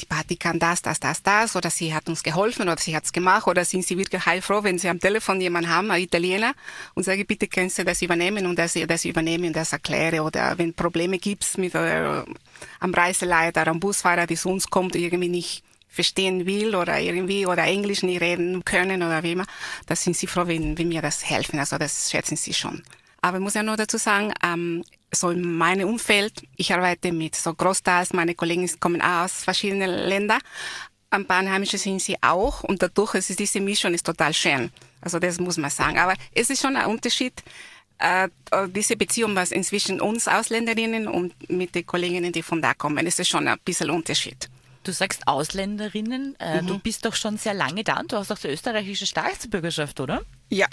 die 0.00 0.06
Party 0.06 0.36
kann 0.36 0.58
das, 0.58 0.82
das, 0.82 1.00
das, 1.00 1.22
das, 1.22 1.54
oder 1.54 1.70
sie 1.70 1.94
hat 1.94 2.08
uns 2.08 2.22
geholfen 2.22 2.68
oder 2.68 2.80
sie 2.80 2.96
hat's 2.96 3.12
gemacht, 3.12 3.46
oder 3.46 3.64
sind 3.64 3.84
sie 3.84 3.98
wirklich 3.98 4.24
heilfroh, 4.24 4.64
wenn 4.64 4.78
sie 4.78 4.88
am 4.88 4.98
Telefon 4.98 5.40
jemanden 5.40 5.70
haben, 5.70 5.90
ein 5.90 6.02
Italiener, 6.02 6.54
und 6.94 7.04
sage, 7.04 7.24
bitte 7.24 7.46
kannst 7.46 7.78
du 7.78 7.84
das 7.84 8.02
übernehmen 8.02 8.46
und 8.46 8.58
ich 8.58 8.86
das 8.86 9.04
übernehme 9.04 9.48
und 9.48 9.56
das 9.56 9.72
erkläre, 9.72 10.22
oder 10.22 10.56
wenn 10.58 10.74
Probleme 10.74 11.18
gibt's 11.18 11.58
mit 11.58 11.74
äh, 11.74 12.22
am 12.80 12.94
Reiseleiter, 12.94 13.66
am 13.66 13.80
Busfahrer, 13.80 14.26
die 14.26 14.36
zu 14.36 14.48
uns 14.48 14.68
kommt, 14.68 14.96
irgendwie 14.96 15.28
nicht 15.28 15.62
verstehen 15.88 16.46
will 16.46 16.74
oder 16.74 16.98
irgendwie 16.98 17.46
oder 17.46 17.64
Englisch 17.64 18.02
nicht 18.02 18.22
reden 18.22 18.64
können 18.64 19.02
oder 19.02 19.22
wie 19.22 19.32
immer, 19.32 19.44
da 19.86 19.94
sind 19.94 20.16
sie 20.16 20.26
froh, 20.26 20.46
wenn, 20.46 20.78
wenn 20.78 20.88
mir 20.88 21.02
das 21.02 21.28
helfen. 21.28 21.58
Also 21.58 21.76
das 21.76 22.10
schätzen 22.10 22.36
sie 22.36 22.54
schon. 22.54 22.82
Aber 23.20 23.36
ich 23.36 23.42
muss 23.42 23.54
ja 23.54 23.62
nur 23.62 23.76
dazu 23.76 23.98
sagen, 23.98 24.32
ähm, 24.42 24.84
so 25.14 25.30
in 25.30 25.56
meinem 25.56 25.88
Umfeld, 25.88 26.32
ich 26.56 26.72
arbeite 26.72 27.12
mit 27.12 27.36
so 27.36 27.54
Großteils, 27.54 28.12
meine 28.12 28.34
Kollegen 28.34 28.68
kommen 28.80 29.02
aus 29.02 29.44
verschiedenen 29.44 29.90
Ländern. 29.90 30.40
Ein 31.10 31.26
paar 31.26 31.38
Einheimische 31.38 31.76
sind 31.76 32.00
sie 32.00 32.16
auch 32.22 32.64
und 32.64 32.82
dadurch 32.82 33.14
ist 33.14 33.38
diese 33.38 33.60
Mischung 33.60 33.92
ist 33.92 34.06
total 34.06 34.32
schön. 34.32 34.72
Also 35.02 35.18
das 35.18 35.38
muss 35.38 35.58
man 35.58 35.70
sagen. 35.70 35.98
Aber 35.98 36.14
es 36.34 36.48
ist 36.48 36.62
schon 36.62 36.76
ein 36.76 36.86
Unterschied, 36.86 37.34
äh, 37.98 38.28
diese 38.68 38.96
Beziehung 38.96 39.36
was 39.36 39.52
inzwischen 39.52 40.00
uns 40.00 40.26
Ausländerinnen 40.26 41.06
und 41.06 41.34
mit 41.50 41.74
den 41.74 41.86
Kolleginnen, 41.86 42.32
die 42.32 42.42
von 42.42 42.62
da 42.62 42.72
kommen, 42.72 43.06
ist 43.06 43.20
es 43.20 43.28
schon 43.28 43.46
ein 43.46 43.58
bisschen 43.64 43.90
Unterschied. 43.90 44.48
Du 44.84 44.92
sagst 44.92 45.28
Ausländerinnen, 45.28 46.34
äh, 46.40 46.62
mhm. 46.62 46.66
du 46.66 46.78
bist 46.78 47.04
doch 47.04 47.14
schon 47.14 47.36
sehr 47.36 47.54
lange 47.54 47.84
da 47.84 48.00
und 48.00 48.10
du 48.10 48.16
hast 48.16 48.32
auch 48.32 48.38
die 48.38 48.48
österreichische 48.48 49.06
Staatsbürgerschaft, 49.06 50.00
oder? 50.00 50.22
Ja, 50.52 50.66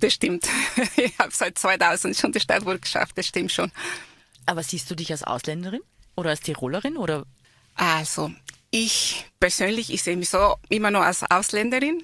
das 0.00 0.14
stimmt. 0.14 0.48
Ich 0.96 1.16
habe 1.18 1.30
seit 1.32 1.56
2000 1.56 2.16
schon 2.16 2.32
die 2.32 2.40
Staatsbürgerschaft, 2.40 3.16
das 3.16 3.28
stimmt 3.28 3.52
schon. 3.52 3.70
Aber 4.44 4.62
siehst 4.64 4.90
du 4.90 4.96
dich 4.96 5.12
als 5.12 5.22
Ausländerin 5.22 5.82
oder 6.16 6.30
als 6.30 6.40
Tirolerin 6.40 6.96
oder? 6.96 7.24
Also, 7.76 8.32
ich 8.72 9.24
persönlich, 9.38 9.92
ich 9.92 10.02
sehe 10.02 10.16
mich 10.16 10.30
so 10.30 10.56
immer 10.68 10.90
nur 10.90 11.04
als 11.04 11.22
Ausländerin. 11.30 12.02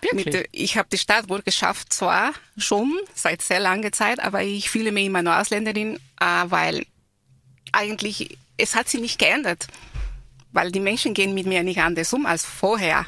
Wirklich? 0.00 0.46
ich 0.52 0.76
habe 0.76 0.88
die 0.92 0.98
Staatsbürgerschaft 0.98 1.92
zwar 1.92 2.32
schon 2.56 2.96
seit 3.12 3.42
sehr 3.42 3.58
langer 3.58 3.90
Zeit, 3.90 4.20
aber 4.20 4.44
ich 4.44 4.70
fühle 4.70 4.92
mich 4.92 5.06
immer 5.06 5.22
nur 5.22 5.36
Ausländerin, 5.36 5.96
äh, 6.20 6.44
weil 6.44 6.86
eigentlich, 7.72 8.38
es 8.56 8.76
hat 8.76 8.88
sich 8.88 9.00
nicht 9.00 9.18
geändert. 9.18 9.66
Weil 10.52 10.70
die 10.70 10.78
Menschen 10.78 11.12
gehen 11.12 11.34
mit 11.34 11.46
mir 11.46 11.64
nicht 11.64 11.80
anders 11.80 12.12
um 12.12 12.24
als 12.24 12.44
vorher. 12.44 13.04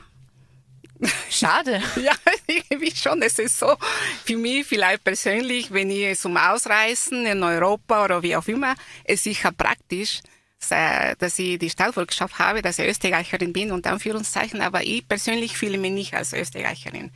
Schade. 1.31 1.83
ja, 1.97 2.13
irgendwie 2.47 2.95
schon. 2.95 3.23
Es 3.23 3.39
ist 3.39 3.59
so, 3.59 3.77
für 4.25 4.37
mich 4.37 4.67
vielleicht 4.67 5.05
persönlich, 5.05 5.73
wenn 5.73 5.91
ich 5.91 6.19
zum 6.19 6.37
Ausreisen 6.37 7.27
in 7.27 7.43
Europa 7.43 8.05
oder 8.05 8.23
wie 8.23 8.37
auch 8.37 8.47
immer, 8.49 8.75
es 9.05 9.15
ist 9.15 9.25
sicher 9.25 9.53
praktisch, 9.53 10.21
dass 10.69 11.39
ich 11.39 11.59
die 11.59 11.71
Staatsbürgerschaft 11.71 12.39
habe, 12.39 12.61
dass 12.61 12.79
ich 12.79 12.87
Österreicherin 12.87 13.53
bin 13.53 13.73
und 13.73 13.87
Anführungszeichen, 13.87 14.61
aber 14.61 14.83
ich 14.83 15.09
persönlich 15.09 15.57
fühle 15.57 15.79
mich 15.79 15.93
nicht 15.93 16.15
als 16.15 16.35
Österreicherin. 16.35 17.11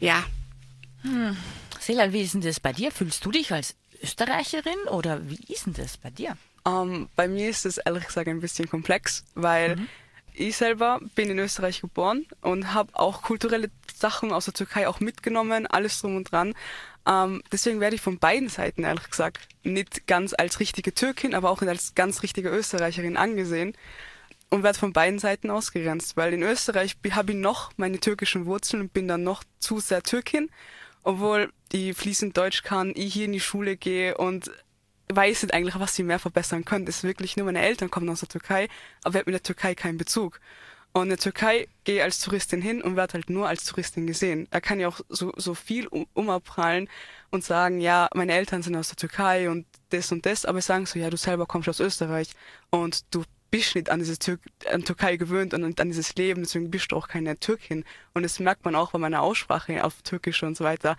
Ja. 0.00 0.24
Hm. 1.02 1.36
Selal, 1.78 2.12
wie 2.12 2.22
ist 2.22 2.34
denn 2.34 2.40
das 2.40 2.60
bei 2.60 2.72
dir? 2.72 2.92
Fühlst 2.92 3.24
du 3.24 3.30
dich 3.30 3.52
als 3.52 3.74
Österreicherin 4.02 4.78
oder 4.88 5.20
wie 5.28 5.52
ist 5.52 5.66
denn 5.66 5.74
das 5.74 5.98
bei 5.98 6.10
dir? 6.10 6.36
Um, 6.64 6.92
ähm, 6.92 7.08
bei 7.16 7.28
mir 7.28 7.48
ist 7.48 7.64
es 7.64 7.78
ehrlich 7.78 8.06
gesagt 8.06 8.28
ein 8.28 8.40
bisschen 8.40 8.68
komplex, 8.68 9.24
weil 9.34 9.76
mhm. 9.76 9.88
Ich 10.40 10.56
selber 10.56 11.00
bin 11.14 11.30
in 11.30 11.38
Österreich 11.38 11.80
geboren 11.80 12.26
und 12.40 12.72
habe 12.72 12.98
auch 12.98 13.22
kulturelle 13.22 13.70
Sachen 13.94 14.32
aus 14.32 14.46
der 14.46 14.54
Türkei 14.54 14.88
auch 14.88 15.00
mitgenommen, 15.00 15.66
alles 15.66 16.00
drum 16.00 16.16
und 16.16 16.32
dran. 16.32 16.54
Ähm, 17.06 17.42
deswegen 17.52 17.80
werde 17.80 17.96
ich 17.96 18.02
von 18.02 18.18
beiden 18.18 18.48
Seiten, 18.48 18.84
ehrlich 18.84 19.10
gesagt, 19.10 19.48
nicht 19.62 20.06
ganz 20.06 20.34
als 20.36 20.60
richtige 20.60 20.94
Türkin, 20.94 21.34
aber 21.34 21.50
auch 21.50 21.60
nicht 21.60 21.70
als 21.70 21.94
ganz 21.94 22.22
richtige 22.22 22.48
Österreicherin 22.48 23.16
angesehen 23.16 23.74
und 24.50 24.62
werde 24.62 24.78
von 24.78 24.92
beiden 24.92 25.18
Seiten 25.18 25.50
ausgegrenzt, 25.50 26.16
weil 26.16 26.32
in 26.32 26.42
Österreich 26.42 26.96
habe 27.12 27.32
ich 27.32 27.38
noch 27.38 27.72
meine 27.76 28.00
türkischen 28.00 28.46
Wurzeln 28.46 28.82
und 28.82 28.92
bin 28.92 29.08
dann 29.08 29.22
noch 29.22 29.44
zu 29.60 29.78
sehr 29.78 30.02
Türkin, 30.02 30.50
obwohl 31.02 31.52
ich 31.72 31.96
fließend 31.96 32.36
Deutsch 32.36 32.62
kann, 32.62 32.92
ich 32.96 33.14
hier 33.14 33.26
in 33.26 33.32
die 33.32 33.40
Schule 33.40 33.76
gehe 33.76 34.16
und 34.16 34.50
weiß 35.14 35.44
nicht 35.44 35.54
eigentlich, 35.54 35.78
was 35.78 35.94
sie 35.94 36.02
mehr 36.02 36.18
verbessern 36.18 36.64
können. 36.64 36.86
Das 36.86 36.98
ist 36.98 37.04
wirklich 37.04 37.36
nur 37.36 37.46
meine 37.46 37.62
Eltern 37.62 37.90
kommen 37.90 38.08
aus 38.08 38.20
der 38.20 38.28
Türkei, 38.28 38.68
aber 39.02 39.14
ich 39.14 39.20
habe 39.20 39.30
mit 39.30 39.34
der 39.34 39.42
Türkei 39.42 39.74
keinen 39.74 39.98
Bezug. 39.98 40.40
Und 40.92 41.04
in 41.04 41.08
der 41.10 41.18
Türkei 41.18 41.68
gehe 41.84 41.96
ich 41.96 42.02
als 42.02 42.18
Touristin 42.18 42.60
hin 42.60 42.82
und 42.82 42.96
werde 42.96 43.14
halt 43.14 43.30
nur 43.30 43.48
als 43.48 43.64
Touristin 43.64 44.06
gesehen. 44.06 44.48
Da 44.50 44.60
kann 44.60 44.80
ich 44.80 44.86
auch 44.86 45.00
so, 45.08 45.32
so 45.36 45.54
viel 45.54 45.86
um, 45.86 46.06
umabprallen 46.14 46.88
und 47.30 47.44
sagen, 47.44 47.80
ja, 47.80 48.08
meine 48.14 48.32
Eltern 48.32 48.62
sind 48.62 48.74
aus 48.74 48.88
der 48.88 48.96
Türkei 48.96 49.48
und 49.48 49.66
das 49.90 50.10
und 50.10 50.26
das, 50.26 50.44
aber 50.44 50.60
sagen 50.60 50.86
so, 50.86 50.98
ja, 50.98 51.08
du 51.08 51.16
selber 51.16 51.46
kommst 51.46 51.68
aus 51.68 51.78
Österreich 51.78 52.30
und 52.70 53.04
du 53.14 53.22
bist 53.50 53.74
nicht 53.74 53.90
an 53.90 54.00
diese 54.00 54.18
Tür 54.18 54.38
an 54.70 54.84
Türkei 54.84 55.16
gewöhnt 55.16 55.54
und 55.54 55.80
an 55.80 55.88
dieses 55.88 56.14
Leben, 56.16 56.42
deswegen 56.42 56.70
bist 56.70 56.92
du 56.92 56.96
auch 56.96 57.08
keine 57.08 57.38
Türkin. 57.38 57.84
Und 58.14 58.22
das 58.22 58.40
merkt 58.40 58.64
man 58.64 58.74
auch 58.74 58.92
bei 58.92 58.98
meiner 58.98 59.22
Aussprache 59.22 59.84
auf 59.84 60.02
Türkisch 60.02 60.42
und 60.42 60.56
so 60.56 60.64
weiter. 60.64 60.96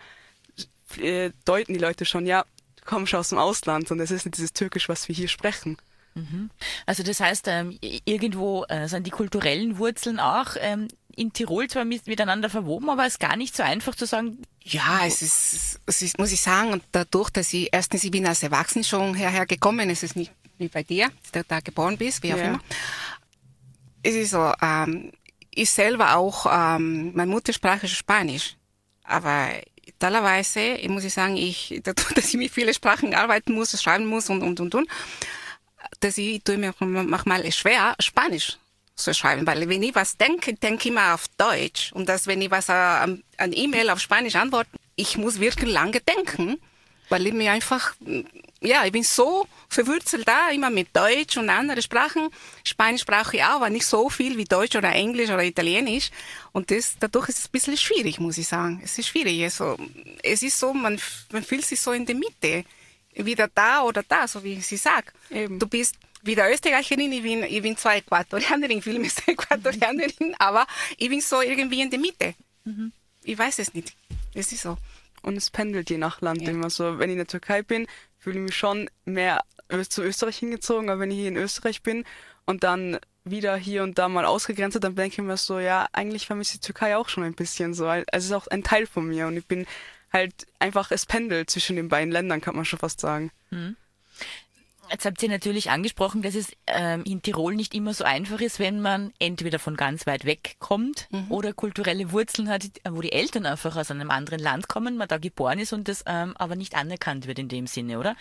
Äh, 0.97 1.31
deuten 1.45 1.73
die 1.73 1.79
Leute 1.79 2.05
schon, 2.05 2.25
ja, 2.25 2.45
du 2.81 2.85
kommst 2.85 3.15
aus 3.15 3.29
dem 3.29 3.37
Ausland 3.37 3.91
und 3.91 3.99
es 3.99 4.11
ist 4.11 4.25
nicht 4.25 4.37
dieses 4.37 4.53
Türkisch, 4.53 4.89
was 4.89 5.07
wir 5.07 5.15
hier 5.15 5.27
sprechen. 5.27 5.77
Mhm. 6.13 6.49
Also 6.85 7.03
das 7.03 7.19
heißt, 7.19 7.47
ähm, 7.47 7.77
irgendwo 7.81 8.65
äh, 8.65 8.87
sind 8.87 9.07
die 9.07 9.11
kulturellen 9.11 9.77
Wurzeln 9.77 10.19
auch 10.19 10.55
ähm, 10.59 10.87
in 11.15 11.31
Tirol 11.33 11.67
zwar 11.69 11.85
mit, 11.85 12.07
miteinander 12.07 12.49
verwoben, 12.49 12.89
aber 12.89 13.05
es 13.05 13.13
ist 13.13 13.19
gar 13.19 13.35
nicht 13.35 13.55
so 13.55 13.63
einfach 13.63 13.95
zu 13.95 14.05
sagen. 14.05 14.41
Ja, 14.61 15.01
es 15.05 15.21
ist, 15.21 15.79
es 15.85 16.01
ist, 16.01 16.19
muss 16.19 16.31
ich 16.31 16.41
sagen, 16.41 16.81
dadurch, 16.91 17.29
dass 17.29 17.53
ich 17.53 17.69
erstens, 17.71 18.03
ich 18.03 18.11
bin 18.11 18.27
als 18.27 18.43
Erwachsen 18.43 18.83
schon 18.83 19.15
herher 19.15 19.45
gekommen, 19.45 19.89
es 19.89 20.03
ist 20.03 20.15
nicht 20.15 20.31
wie 20.57 20.67
bei 20.67 20.83
dir, 20.83 21.09
dass 21.21 21.31
du 21.31 21.43
da 21.47 21.59
geboren 21.59 21.97
bist, 21.97 22.23
wie 22.23 22.33
auch 22.33 22.37
ja. 22.37 22.43
immer. 22.45 22.61
Es 24.03 24.15
ist 24.15 24.31
so, 24.31 24.51
ähm, 24.61 25.11
ich 25.53 25.69
selber 25.69 26.15
auch, 26.15 26.45
ähm, 26.49 27.13
meine 27.13 27.31
Muttersprache 27.31 27.85
ist 27.85 27.93
Spanisch, 27.93 28.55
aber 29.03 29.49
teilweise, 30.01 30.77
muss 30.89 31.05
ich 31.05 31.13
sagen, 31.13 31.37
ich, 31.37 31.79
dadurch, 31.83 32.13
dass 32.13 32.25
ich 32.25 32.35
mit 32.35 32.51
vielen 32.51 32.73
Sprachen 32.73 33.15
arbeiten 33.15 33.53
muss, 33.53 33.81
schreiben 33.81 34.05
muss 34.05 34.29
und, 34.29 34.43
und, 34.43 34.59
und, 34.59 34.75
und, 34.75 34.89
dass 35.99 36.17
ich 36.17 36.43
tue 36.43 36.57
mir 36.57 36.73
manchmal 36.79 37.49
schwer, 37.51 37.95
Spanisch 37.99 38.57
zu 38.95 39.13
schreiben, 39.13 39.47
weil 39.47 39.67
wenn 39.69 39.81
ich 39.81 39.95
was 39.95 40.17
denke, 40.17 40.53
denke 40.53 40.81
ich 40.81 40.91
immer 40.91 41.13
auf 41.13 41.25
Deutsch. 41.37 41.91
Und 41.93 42.07
dass, 42.07 42.27
wenn 42.27 42.41
ich 42.41 42.51
was 42.51 42.69
äh, 42.69 42.73
an 42.73 43.23
E-Mail 43.37 43.89
auf 43.89 43.99
Spanisch 43.99 44.35
antworte, 44.35 44.69
ich 44.95 45.17
muss 45.17 45.39
wirklich 45.39 45.71
lange 45.71 46.01
denken, 46.01 46.57
weil 47.11 47.27
ich 47.27 47.33
mir 47.33 47.51
einfach, 47.51 47.93
ja, 48.61 48.85
ich 48.85 48.91
bin 48.93 49.03
so 49.03 49.45
verwurzelt 49.67 50.25
da, 50.27 50.49
immer 50.49 50.69
mit 50.69 50.95
Deutsch 50.95 51.35
und 51.37 51.49
anderen 51.49 51.81
Sprachen. 51.81 52.29
Spanisch 52.63 53.05
brauche 53.05 53.35
ich 53.35 53.43
auch, 53.43 53.57
aber 53.57 53.69
nicht 53.69 53.85
so 53.85 54.09
viel 54.09 54.37
wie 54.37 54.45
Deutsch 54.45 54.77
oder 54.77 54.93
Englisch 54.93 55.29
oder 55.29 55.43
Italienisch. 55.43 56.09
Und 56.53 56.71
das, 56.71 56.95
dadurch 56.99 57.27
ist 57.29 57.39
es 57.39 57.45
ein 57.45 57.51
bisschen 57.51 57.77
schwierig, 57.77 58.19
muss 58.19 58.37
ich 58.37 58.47
sagen. 58.47 58.81
Es 58.83 58.97
ist 58.97 59.07
schwierig. 59.07 59.43
Also, 59.43 59.77
es 60.23 60.41
ist 60.41 60.57
so, 60.57 60.73
man, 60.73 60.99
man 61.31 61.43
fühlt 61.43 61.65
sich 61.65 61.81
so 61.81 61.91
in 61.91 62.05
der 62.05 62.15
Mitte 62.15 62.63
wieder 63.13 63.49
da 63.53 63.83
oder 63.83 64.03
da, 64.03 64.25
so 64.25 64.41
wie 64.41 64.61
sie 64.61 64.77
sagt. 64.77 65.13
Eben. 65.29 65.59
Du 65.59 65.67
bist 65.67 65.95
wieder 66.21 66.49
Österreicherin, 66.49 67.11
ich 67.11 67.23
bin, 67.23 67.43
ich 67.43 67.61
bin 67.61 67.75
zwar 67.75 67.97
Äquatorianerin, 67.97 68.77
ich 68.77 68.83
fühle 68.85 68.99
mich 68.99 69.13
Äquatorianerin, 69.27 70.33
aber 70.39 70.65
ich 70.97 71.09
bin 71.09 71.19
so 71.19 71.41
irgendwie 71.41 71.81
in 71.81 71.89
der 71.89 71.99
Mitte. 71.99 72.35
Mhm. 72.63 72.93
Ich 73.23 73.37
weiß 73.37 73.59
es 73.59 73.73
nicht. 73.73 73.93
Es 74.33 74.51
ist 74.53 74.61
so. 74.61 74.77
Und 75.21 75.37
es 75.37 75.49
pendelt 75.49 75.89
je 75.89 75.97
nach 75.97 76.21
Land 76.21 76.41
ja. 76.41 76.49
immer 76.49 76.69
so. 76.69 76.99
Wenn 76.99 77.09
ich 77.09 77.13
in 77.13 77.19
der 77.19 77.27
Türkei 77.27 77.61
bin, 77.61 77.87
fühle 78.17 78.39
ich 78.39 78.45
mich 78.45 78.55
schon 78.55 78.89
mehr 79.05 79.41
zu 79.89 80.03
Österreich 80.03 80.37
hingezogen, 80.37 80.89
aber 80.89 80.99
wenn 80.99 81.11
ich 81.11 81.17
hier 81.17 81.29
in 81.29 81.37
Österreich 81.37 81.81
bin 81.81 82.03
und 82.45 82.63
dann 82.63 82.99
wieder 83.23 83.55
hier 83.55 83.83
und 83.83 83.97
da 83.97 84.09
mal 84.09 84.25
ausgegrenzt, 84.25 84.83
dann 84.83 84.95
denke 84.95 85.21
ich 85.21 85.25
mir 85.25 85.37
so, 85.37 85.59
ja, 85.59 85.87
eigentlich 85.93 86.25
vermisse 86.25 86.55
ich 86.55 86.59
die 86.59 86.65
Türkei 86.67 86.97
auch 86.97 87.07
schon 87.07 87.23
ein 87.23 87.35
bisschen 87.35 87.73
so. 87.73 87.87
Also 87.87 88.05
es 88.11 88.25
ist 88.25 88.31
auch 88.33 88.47
ein 88.47 88.63
Teil 88.63 88.87
von 88.87 89.07
mir 89.07 89.27
und 89.27 89.37
ich 89.37 89.45
bin 89.45 89.65
halt 90.11 90.33
einfach, 90.59 90.91
es 90.91 91.05
pendelt 91.05 91.49
zwischen 91.49 91.75
den 91.75 91.87
beiden 91.87 92.11
Ländern, 92.11 92.41
kann 92.41 92.55
man 92.55 92.65
schon 92.65 92.79
fast 92.79 92.99
sagen. 92.99 93.31
Mhm. 93.49 93.77
Jetzt 94.91 95.05
habt 95.05 95.23
ihr 95.23 95.29
natürlich 95.29 95.69
angesprochen, 95.69 96.21
dass 96.21 96.35
es 96.35 96.51
ähm, 96.67 97.03
in 97.05 97.21
Tirol 97.21 97.55
nicht 97.55 97.73
immer 97.73 97.93
so 97.93 98.03
einfach 98.03 98.41
ist, 98.41 98.59
wenn 98.59 98.81
man 98.81 99.13
entweder 99.19 99.57
von 99.57 99.77
ganz 99.77 100.05
weit 100.05 100.25
weg 100.25 100.57
kommt 100.59 101.07
mhm. 101.11 101.31
oder 101.31 101.53
kulturelle 101.53 102.11
Wurzeln 102.11 102.49
hat, 102.49 102.63
wo 102.89 102.99
die 102.99 103.13
Eltern 103.13 103.45
einfach 103.45 103.77
aus 103.77 103.89
einem 103.89 104.11
anderen 104.11 104.39
Land 104.39 104.67
kommen, 104.67 104.97
man 104.97 105.07
da 105.07 105.17
geboren 105.17 105.59
ist 105.59 105.71
und 105.71 105.87
das 105.87 106.03
ähm, 106.07 106.35
aber 106.35 106.57
nicht 106.57 106.75
anerkannt 106.75 107.25
wird 107.25 107.39
in 107.39 107.47
dem 107.47 107.67
Sinne, 107.67 107.99
oder? 107.99 108.17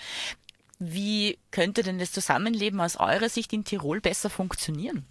Wie 0.78 1.38
könnte 1.50 1.82
denn 1.82 1.98
das 1.98 2.12
Zusammenleben 2.12 2.80
aus 2.80 2.96
eurer 2.96 3.28
Sicht 3.28 3.52
in 3.52 3.64
Tirol 3.64 4.00
besser 4.00 4.30
funktionieren? 4.30 5.04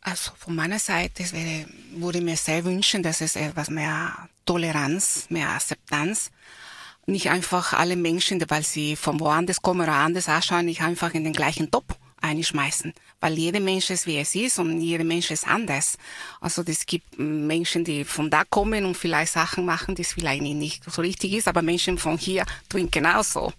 Also 0.00 0.32
von 0.36 0.56
meiner 0.56 0.80
Seite 0.80 1.22
wäre, 1.32 1.66
würde 1.94 2.18
ich 2.18 2.24
mir 2.24 2.36
sehr 2.36 2.64
wünschen, 2.64 3.04
dass 3.04 3.20
es 3.20 3.36
etwas 3.36 3.70
mehr 3.70 4.28
Toleranz, 4.44 5.26
mehr 5.30 5.50
Akzeptanz, 5.50 6.32
nicht 7.06 7.30
einfach 7.30 7.72
alle 7.72 7.96
Menschen, 7.96 8.44
weil 8.48 8.62
sie 8.62 8.96
von 8.96 9.20
woanders 9.20 9.62
kommen 9.62 9.80
oder 9.82 9.94
anders 9.94 10.28
ausschauen, 10.28 10.66
nicht 10.66 10.82
einfach 10.82 11.14
in 11.14 11.24
den 11.24 11.32
gleichen 11.32 11.70
Top 11.70 11.96
einschmeißen, 12.20 12.94
weil 13.20 13.36
jeder 13.36 13.60
Mensch 13.60 13.90
ist, 13.90 14.06
wie 14.06 14.18
es 14.18 14.34
ist 14.34 14.58
und 14.58 14.80
jeder 14.80 15.04
Mensch 15.04 15.30
ist 15.30 15.46
anders. 15.46 15.98
Also 16.40 16.62
es 16.64 16.86
gibt 16.86 17.18
Menschen, 17.18 17.84
die 17.84 18.04
von 18.04 18.30
da 18.30 18.44
kommen 18.44 18.84
und 18.84 18.96
vielleicht 18.96 19.32
Sachen 19.32 19.64
machen, 19.64 19.96
die 19.96 20.02
es 20.02 20.12
vielleicht 20.12 20.42
nicht 20.42 20.84
so 20.90 21.02
richtig 21.02 21.32
ist, 21.32 21.48
aber 21.48 21.62
Menschen 21.62 21.98
von 21.98 22.16
hier 22.16 22.46
tun 22.68 22.88
genauso. 22.90 23.52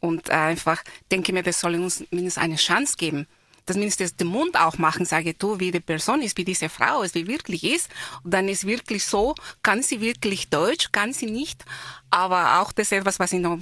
Und 0.00 0.28
einfach 0.28 0.82
denke 1.10 1.32
mir, 1.32 1.42
das 1.42 1.60
soll 1.60 1.76
uns 1.76 2.04
mindestens 2.10 2.42
eine 2.42 2.56
Chance 2.56 2.96
geben 2.98 3.26
dass 3.66 3.76
mindestens 3.76 4.16
den 4.16 4.28
Mund 4.28 4.58
auch 4.58 4.78
machen, 4.78 5.06
sage 5.06 5.34
du, 5.34 5.58
wie 5.60 5.70
die 5.70 5.80
Person 5.80 6.22
ist, 6.22 6.36
wie 6.36 6.44
diese 6.44 6.68
Frau 6.68 7.02
ist, 7.02 7.14
wie 7.14 7.26
wirklich 7.26 7.64
ist. 7.64 7.88
Und 8.22 8.32
dann 8.32 8.48
ist 8.48 8.66
wirklich 8.66 9.04
so, 9.04 9.34
kann 9.62 9.82
sie 9.82 10.00
wirklich 10.00 10.48
Deutsch, 10.48 10.90
kann 10.92 11.12
sie 11.12 11.26
nicht. 11.26 11.64
Aber 12.10 12.60
auch 12.60 12.72
das 12.72 12.92
etwas, 12.92 13.18
was 13.18 13.32
ich 13.32 13.40
noch, 13.40 13.58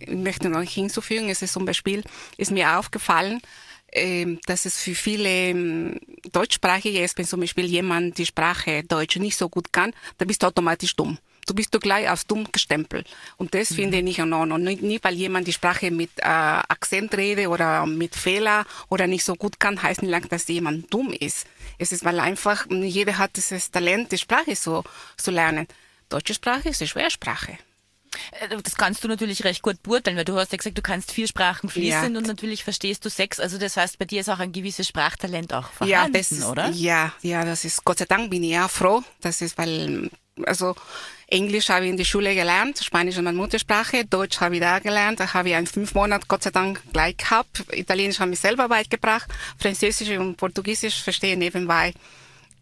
ich 0.00 0.08
möchte 0.08 0.48
noch 0.48 0.62
hinzufügen, 0.62 1.28
ist 1.28 1.46
zum 1.46 1.64
Beispiel, 1.64 2.02
ist 2.36 2.50
mir 2.50 2.78
aufgefallen, 2.78 3.40
ähm, 3.92 4.40
dass 4.46 4.66
es 4.66 4.78
für 4.78 4.94
viele 4.94 5.28
ähm, 5.28 6.00
Deutschsprachige 6.32 7.02
ist, 7.02 7.16
wenn 7.16 7.24
zum 7.24 7.40
Beispiel 7.40 7.66
jemand 7.66 8.18
die 8.18 8.26
Sprache 8.26 8.82
Deutsch 8.82 9.16
nicht 9.16 9.36
so 9.36 9.48
gut 9.48 9.72
kann, 9.72 9.92
dann 10.18 10.28
bist 10.28 10.42
du 10.42 10.48
automatisch 10.48 10.96
dumm 10.96 11.18
du 11.46 11.54
bist 11.54 11.74
du 11.74 11.78
gleich 11.78 12.08
als 12.08 12.26
dumm 12.26 12.46
gestempelt. 12.52 13.08
Und 13.36 13.54
das 13.54 13.70
mhm. 13.70 13.74
finde 13.76 13.98
ich 13.98 14.04
nicht 14.04 14.18
in 14.18 14.32
Ordnung. 14.32 14.62
Nicht, 14.62 14.82
nicht, 14.82 15.04
weil 15.04 15.14
jemand 15.14 15.46
die 15.46 15.52
Sprache 15.52 15.90
mit 15.90 16.10
äh, 16.18 16.22
Akzent 16.24 17.16
rede 17.16 17.48
oder 17.48 17.86
mit 17.86 18.14
Fehler 18.14 18.66
oder 18.88 19.06
nicht 19.06 19.24
so 19.24 19.34
gut 19.34 19.58
kann, 19.58 19.82
heißt 19.82 20.02
nicht 20.02 20.10
lang, 20.10 20.28
dass 20.28 20.48
jemand 20.48 20.92
dumm 20.92 21.12
ist. 21.12 21.46
Es 21.78 21.92
ist, 21.92 22.04
weil 22.04 22.20
einfach 22.20 22.66
jeder 22.70 23.18
hat 23.18 23.36
dieses 23.36 23.70
Talent, 23.70 24.12
die 24.12 24.18
Sprache 24.18 24.56
so 24.56 24.84
zu 25.16 25.30
lernen. 25.30 25.66
Deutsche 26.08 26.34
Sprache 26.34 26.68
ist 26.68 26.80
eine 26.80 26.88
Schwersprache. 26.88 27.58
Äh, 28.32 28.56
das 28.62 28.76
kannst 28.76 29.04
du 29.04 29.08
natürlich 29.08 29.44
recht 29.44 29.62
gut 29.62 29.82
beurteilen, 29.82 30.16
weil 30.16 30.24
du 30.24 30.36
hast 30.36 30.52
ja 30.52 30.58
gesagt, 30.58 30.78
du 30.78 30.82
kannst 30.82 31.12
vier 31.12 31.26
Sprachen 31.26 31.68
fließend 31.68 32.12
ja. 32.12 32.18
und 32.18 32.26
natürlich 32.26 32.64
verstehst 32.64 33.04
du 33.04 33.10
sechs. 33.10 33.40
Also 33.40 33.58
das 33.58 33.76
heißt, 33.76 33.98
bei 33.98 34.04
dir 34.04 34.20
ist 34.20 34.28
auch 34.28 34.38
ein 34.38 34.52
gewisses 34.52 34.88
Sprachtalent 34.88 35.52
auch 35.52 35.70
vorhanden, 35.70 35.90
ja, 35.90 36.08
das 36.08 36.32
ist, 36.32 36.44
oder? 36.44 36.70
Ja, 36.70 37.12
ja, 37.22 37.44
das 37.44 37.64
ist 37.64 37.84
Gott 37.84 37.98
sei 37.98 38.06
Dank 38.06 38.30
bin 38.30 38.42
ich 38.42 38.58
auch 38.58 38.70
froh. 38.70 39.02
Das 39.20 39.42
ist, 39.42 39.58
weil 39.58 40.10
also 40.44 40.74
Englisch 41.28 41.68
habe 41.70 41.84
ich 41.84 41.90
in 41.90 41.96
der 41.96 42.04
Schule 42.04 42.34
gelernt, 42.34 42.78
Spanisch 42.82 43.16
ist 43.16 43.22
meine 43.22 43.36
Muttersprache, 43.36 44.04
Deutsch 44.04 44.40
habe 44.40 44.56
ich 44.56 44.60
da 44.60 44.78
gelernt, 44.78 45.20
da 45.20 45.32
habe 45.34 45.48
ich 45.48 45.54
einen 45.54 45.66
fünf 45.66 45.94
Monate 45.94 46.26
Gott 46.28 46.44
sei 46.44 46.50
Dank 46.50 46.82
gleich 46.92 47.16
gehabt. 47.16 47.64
Italienisch 47.72 48.20
habe 48.20 48.32
ich 48.32 48.40
selber 48.40 48.68
beigebracht, 48.68 49.28
Französisch 49.58 50.10
und 50.10 50.36
Portugiesisch 50.36 51.02
verstehe 51.02 51.32
ich 51.32 51.38
nebenbei. 51.38 51.92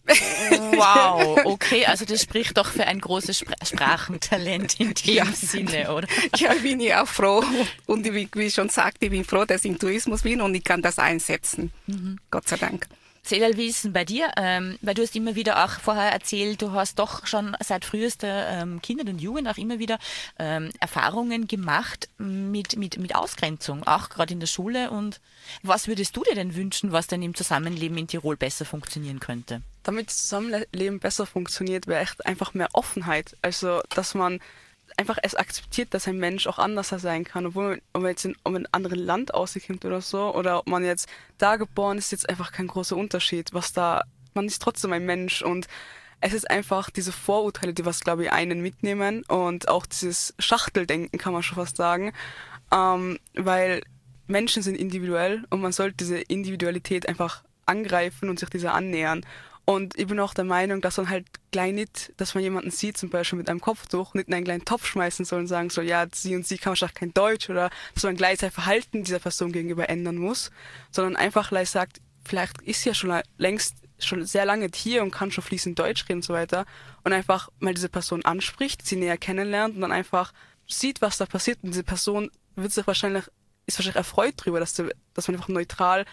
Wow, 0.07 1.41
okay, 1.45 1.87
also 1.87 2.05
das 2.05 2.23
spricht 2.23 2.57
doch 2.57 2.71
für 2.71 2.87
ein 2.87 3.01
großes 3.01 3.39
Spr 3.39 3.55
Sprachentalent 3.65 4.79
in 4.79 4.93
dem 4.93 5.15
ja. 5.15 5.27
Sinne, 5.33 5.93
oder? 5.93 6.07
Ja, 6.37 6.53
bin 6.55 6.81
ich 6.81 6.95
auch 6.95 7.09
froh. 7.09 7.43
Und 7.87 8.05
wie, 8.05 8.29
wie 8.35 8.43
ich 8.43 8.55
schon 8.55 8.69
sagte, 8.69 9.07
ich 9.07 9.11
bin 9.11 9.25
froh, 9.25 9.45
dass 9.45 9.65
ich 9.65 9.71
im 9.71 9.79
Tourismus 9.79 10.23
bin 10.23 10.41
und 10.41 10.55
ich 10.55 10.65
kann 10.65 10.83
das 10.83 10.99
einsetzen. 10.99 11.73
Mhm. 11.87 12.19
Gott 12.31 12.49
sei 12.49 12.57
Dank. 12.57 12.87
Zelal, 13.25 13.57
wie 13.57 13.69
ist 13.69 13.91
bei 13.95 14.05
dir? 14.05 14.31
Ähm, 14.37 14.79
weil 14.83 14.93
du 14.93 15.03
hast 15.03 15.17
immer 15.17 15.35
wieder 15.35 15.65
auch 15.65 15.81
vorher 15.81 16.13
erzählt, 16.13 16.61
du 16.61 16.73
hast 16.73 16.99
doch 16.99 17.27
schon 17.27 17.57
seit 17.65 17.87
frühester 17.87 18.49
ähm, 18.49 18.83
Kindern 18.83 19.09
und 19.09 19.19
Jugend 19.19 19.49
auch 19.49 19.57
immer 19.57 19.79
wieder 19.79 19.99
ähm, 20.39 20.71
Erfahrungen 20.79 21.49
gemacht 21.49 22.11
mit, 22.19 22.77
mit, 22.77 22.99
mit 22.99 23.15
Ausgrenzung, 23.15 23.83
auch 23.85 24.11
gerade 24.11 24.35
in 24.35 24.41
der 24.41 24.47
Schule. 24.47 24.91
Und 24.91 25.23
was 25.63 25.89
würdest 25.89 26.15
du 26.15 26.23
dir 26.23 26.35
denn 26.35 26.55
wünschen, 26.55 26.93
was 26.93 27.07
denn 27.07 27.23
im 27.23 27.35
Zusammenleben 27.35 27.97
in 27.97 28.09
Tirol 28.09 28.37
besser 28.37 28.67
funktionieren 28.67 29.21
könnte? 29.21 29.63
Damit 29.85 30.11
Zusammenleben 30.11 31.01
besser 31.01 31.25
funktioniert, 31.25 31.87
wäre 31.87 32.03
echt 32.03 32.27
einfach 32.27 32.53
mehr 32.53 32.69
Offenheit. 32.75 33.39
Also, 33.41 33.81
dass 33.89 34.15
man 34.15 34.39
einfach 34.97 35.19
es 35.23 35.35
akzeptiert, 35.35 35.93
dass 35.93 36.09
ein 36.09 36.19
Mensch 36.19 36.47
auch 36.47 36.59
anders 36.59 36.89
sein 36.89 37.25
kann, 37.25 37.47
obwohl 37.47 37.71
man, 37.71 37.81
ob 37.93 38.03
man 38.03 38.11
jetzt 38.11 38.25
in, 38.25 38.37
um 38.45 38.55
ein 38.55 38.69
anderes 38.73 38.99
Land 38.99 39.35
auskommt 39.35 39.85
oder 39.85 40.01
so, 40.01 40.35
oder 40.35 40.61
ob 40.61 40.69
man 40.69 40.85
jetzt 40.85 41.09
da 41.39 41.57
geboren 41.57 41.99
ist, 41.99 42.13
jetzt 42.13 42.29
einfach 42.29 42.53
kein 42.53 42.67
großer 42.67 42.97
Unterschied. 42.97 43.53
Was 43.53 43.73
da, 43.73 44.03
man 44.35 44.47
ist 44.47 44.63
trotzdem 44.63 44.93
ein 44.93 45.07
Mensch 45.07 45.43
und 45.43 45.67
es 46.21 46.33
ist 46.33 46.51
einfach 46.51 46.91
diese 46.91 47.13
Vorurteile, 47.13 47.75
die 47.75 47.85
was, 47.85 48.01
glaube 48.01 48.25
ich, 48.25 48.33
einen 48.33 48.61
mitnehmen 48.61 49.25
und 49.25 49.69
auch 49.69 49.85
dieses 49.85 50.35
Schachteldenken, 50.39 51.19
kann 51.19 51.33
man 51.33 51.43
schon 51.43 51.57
fast 51.57 51.77
sagen, 51.77 52.13
ähm, 52.73 53.19
weil 53.35 53.83
Menschen 54.27 54.63
sind 54.63 54.77
individuell 54.77 55.45
und 55.51 55.61
man 55.61 55.73
sollte 55.73 55.97
diese 55.99 56.19
Individualität 56.19 57.09
einfach 57.09 57.45
angreifen 57.67 58.29
und 58.29 58.39
sich 58.39 58.49
dieser 58.49 58.75
annähern. 58.75 59.27
Und 59.67 59.99
ich 59.99 60.07
bin 60.07 60.21
auch 60.21 60.35
der 60.35 60.45
Meinung, 60.45 60.83
dass 60.83 60.99
man 60.99 61.09
halt 61.09 61.27
gleich 61.51 61.73
nicht, 61.73 62.13
dass 62.19 62.35
man 62.35 62.43
jemanden 62.43 62.71
sieht, 62.71 62.99
zum 62.99 63.09
Beispiel 63.09 63.39
mit 63.39 63.49
einem 63.49 63.61
Kopftuch, 63.61 64.13
nicht 64.13 64.29
in 64.29 64.35
einen 64.35 64.45
kleinen 64.45 64.65
Topf 64.67 64.87
schmeißen 64.87 65.25
soll 65.25 65.41
und 65.41 65.47
sagen 65.47 65.71
soll, 65.71 65.85
ja, 65.85 66.07
sie 66.13 66.37
und 66.37 66.47
sie 66.47 66.59
kann 66.59 66.73
wahrscheinlich 66.73 66.95
kein 66.95 67.15
Deutsch 67.15 67.49
oder 67.49 67.71
dass 67.95 68.03
man 68.03 68.17
gleich 68.17 68.41
sein 68.41 68.51
Verhalten 68.51 69.05
dieser 69.05 69.21
Person 69.21 69.53
gegenüber 69.53 69.89
ändern 69.89 70.17
muss, 70.17 70.51
sondern 70.91 71.17
einfach 71.17 71.49
gleich 71.49 71.71
sagt, 71.71 72.01
vielleicht 72.27 72.61
ist 72.63 72.83
sie 72.83 72.91
ja 72.91 72.95
schon 72.95 73.23
längst 73.39 73.77
schon 73.99 74.25
sehr 74.27 74.45
lange 74.45 74.69
hier 74.75 75.03
und 75.03 75.13
kann 75.13 75.31
schon 75.31 75.45
fließend 75.45 75.79
Deutsch 75.79 76.05
reden 76.05 76.19
und 76.19 76.25
so 76.25 76.35
weiter. 76.35 76.67
Und 77.03 77.13
einfach 77.13 77.49
mal 77.59 77.73
diese 77.73 77.89
Person 77.89 78.25
anspricht, 78.25 78.87
sie 78.87 78.97
näher 78.97 79.17
kennenlernt 79.17 79.77
und 79.77 79.81
dann 79.81 79.93
einfach 79.93 80.33
sieht, 80.67 81.01
was 81.01 81.17
da 81.17 81.27
passiert. 81.27 81.59
Und 81.63 81.71
diese 81.71 81.85
Person 81.85 82.31
wird 82.57 82.73
sich 82.73 82.87
wahrscheinlich, 82.87 83.25
ist 83.67 83.79
wahrscheinlich 83.79 83.97
erfreut 83.97 84.35
darüber, 84.39 84.61
dass, 84.61 84.75
dass 84.75 85.29
man 85.29 85.37
einfach 85.37 85.49
neutral 85.49 86.05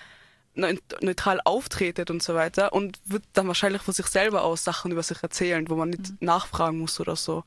neutral 0.54 1.40
auftretet 1.46 2.10
und 2.10 2.22
so 2.22 2.36
weiter 2.36 2.74
und 2.74 3.00
wird 3.06 3.24
dann 3.34 3.48
wahrscheinlich 3.48 3.82
von 3.82 3.94
sich 3.94 4.08
selber 4.08 4.44
aus 4.44 4.64
Sachen 4.64 4.92
über 4.92 5.04
sich 5.04 5.24
erzählen, 5.24 5.70
wo 5.70 5.76
man 5.76 5.92
nicht 5.92 6.10
mhm. 6.10 6.18
nachfragen 6.20 6.80
muss 6.80 7.00
oder 7.00 7.16
so. 7.16 7.44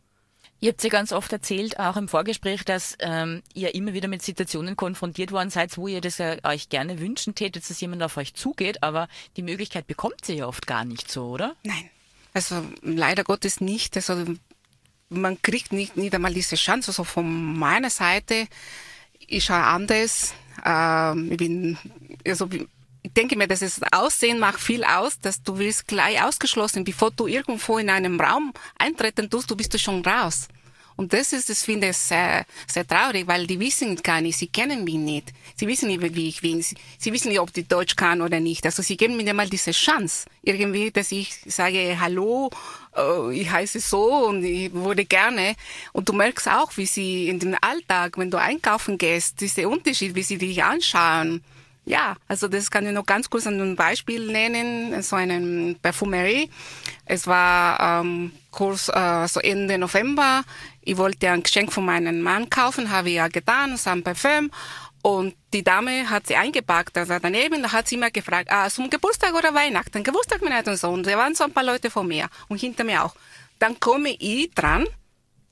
Ihr 0.61 0.71
habt 0.71 0.83
ja 0.83 0.89
ganz 0.89 1.13
oft 1.13 1.31
erzählt, 1.33 1.79
auch 1.79 1.97
im 1.97 2.09
Vorgespräch, 2.09 2.65
dass 2.65 2.97
ähm, 3.01 3.43
ihr 3.53 3.75
immer 3.75 3.93
wieder 3.93 4.09
mit 4.09 4.23
Situationen 4.23 4.77
konfrontiert 4.77 5.31
worden 5.31 5.51
seid, 5.51 5.77
wo 5.77 5.89
ihr 5.89 6.01
das 6.01 6.19
ja 6.19 6.37
euch 6.43 6.71
gerne 6.71 7.01
wünschen 7.01 7.35
tätet, 7.35 7.69
dass 7.69 7.81
jemand 7.81 8.03
auf 8.03 8.17
euch 8.17 8.35
zugeht, 8.35 8.83
aber 8.83 9.09
die 9.37 9.43
Möglichkeit 9.43 9.87
bekommt 9.87 10.27
ihr 10.29 10.37
ja 10.37 10.47
oft 10.47 10.67
gar 10.67 10.87
nicht 10.87 11.11
so, 11.11 11.27
oder? 11.27 11.55
Nein, 11.65 11.91
also 12.33 12.65
leider 12.81 13.25
Gottes 13.25 13.61
nicht. 13.61 13.97
Also 13.97 14.25
man 15.11 15.43
kriegt 15.43 15.73
nicht, 15.73 15.97
nicht 15.97 16.15
einmal 16.15 16.33
diese 16.33 16.57
Chance. 16.57 16.91
Also 16.91 17.05
von 17.05 17.59
meiner 17.59 17.91
Seite 17.91 18.47
ist 19.29 19.49
ja 19.49 19.75
anders. 19.75 20.35
Ähm, 20.65 21.31
ich 21.31 21.37
bin, 21.37 21.79
also 22.27 22.49
ich 23.05 23.13
denke 23.13 23.37
mir, 23.37 23.47
dass 23.47 23.61
das 23.61 23.81
Aussehen 23.93 24.39
macht 24.39 24.59
viel 24.59 24.83
aus, 24.83 25.21
dass 25.21 25.43
du 25.43 25.59
wirst 25.59 25.87
gleich 25.87 26.23
ausgeschlossen, 26.23 26.85
bevor 26.85 27.11
du 27.11 27.27
irgendwo 27.27 27.77
in 27.77 27.91
einem 27.91 28.19
Raum 28.19 28.53
eintreten 28.79 29.29
tust, 29.29 29.51
du 29.51 29.57
bist 29.57 29.75
du 29.75 29.79
schon 29.79 30.03
raus. 30.05 30.49
Und 30.97 31.13
das 31.13 31.33
ist, 31.33 31.51
das 31.51 31.65
finde 31.65 31.89
ich 31.91 31.97
sehr, 31.99 32.47
sehr 32.67 32.87
traurig, 32.87 33.27
weil 33.27 33.47
die 33.47 33.61
wissen 33.61 33.97
gar 33.97 34.23
nicht, 34.23 34.39
sie 34.39 34.47
kennen 34.47 34.85
mich 34.85 34.95
nicht. 34.95 35.33
Sie 35.55 35.67
wissen 35.67 35.89
nicht, 35.89 36.01
wie 36.15 36.29
ich 36.29 36.41
bin. 36.41 36.63
Sie, 36.63 36.77
sie 36.99 37.13
wissen 37.13 37.29
nicht, 37.29 37.41
ob 37.41 37.53
die 37.53 37.69
Deutsch 37.69 37.95
kann 37.95 38.23
oder 38.23 38.41
nicht. 38.41 38.65
Also 38.65 38.81
sie 38.83 38.97
geben 38.97 39.17
mir 39.17 39.35
mal 39.35 39.51
diese 39.51 39.73
Chance. 39.73 40.27
Irgendwie, 40.43 40.91
dass 40.91 41.13
ich 41.13 41.37
sage, 41.47 41.99
hallo, 42.01 42.49
äh, 42.97 43.35
ich 43.35 43.51
heiße 43.51 43.81
so 43.81 44.29
und 44.29 44.45
ich 44.45 44.73
würde 44.73 45.05
gerne. 45.05 45.57
Und 45.93 46.09
du 46.09 46.15
merkst 46.15 46.49
auch, 46.49 46.75
wie 46.77 46.87
sie 46.87 47.29
in 47.29 47.39
dem 47.41 47.57
Alltag, 47.61 48.17
wenn 48.17 48.31
du 48.31 48.39
einkaufen 48.39 48.97
gehst, 48.97 49.41
dieser 49.41 49.69
Unterschied, 49.69 50.15
wie 50.15 50.23
sie 50.23 50.39
dich 50.39 50.63
anschauen 50.63 51.43
ja, 51.87 52.17
also 52.29 52.49
das 52.49 52.71
kann 52.71 52.87
ich 52.87 52.93
noch 52.93 53.05
ganz 53.05 53.29
kurz 53.29 53.47
einem 53.47 53.77
Beispiel 53.77 54.27
nennen, 54.27 55.03
so 55.03 55.17
eine 55.17 55.75
Parfumerie. 55.83 56.51
Es 57.05 57.27
war 57.27 58.01
ähm, 58.01 58.33
kurz 58.51 58.89
äh, 58.89 59.27
so 59.29 59.41
Ende 59.41 59.77
November. 59.77 60.45
Ich 60.81 60.97
wollte 60.97 61.31
ein 61.31 61.43
Geschenk 61.43 61.73
von 61.73 61.85
meinem 61.85 62.23
Mann 62.23 62.49
kaufen, 62.49 62.91
habe 62.91 63.11
ich 63.11 63.17
ja 63.17 63.29
getan, 63.29 63.77
so 63.77 63.91
ein 63.91 64.03
Parfüm. 64.03 64.51
Und 65.03 65.35
die 65.53 65.63
Dame 65.63 66.09
hat 66.09 66.27
sie 66.27 66.37
eingepackt, 66.37 66.97
also 66.97 67.19
daneben, 67.21 67.63
da 67.63 67.73
hat 67.73 67.87
sie 67.89 67.99
mir 67.99 68.11
gefragt, 68.11 68.51
ah, 68.51 68.71
zum 68.71 68.89
Geburtstag 68.89 69.35
oder 69.35 69.53
Weihnachten? 69.53 70.03
Geburtstag, 70.03 70.41
Weihnachten 70.41 70.71
und 70.71 70.79
so. 70.79 70.89
Und 70.89 71.07
da 71.07 71.19
waren 71.19 71.35
so 71.35 71.45
ein 71.45 71.53
paar 71.53 71.65
Leute 71.65 71.91
vor 71.91 72.05
mir 72.05 72.29
und 72.49 72.59
hinter 72.59 72.85
mir 72.85 73.05
auch. 73.05 73.15
Dann 73.59 73.79
komme 73.79 74.17
ich 74.19 74.51
dran, 74.53 74.87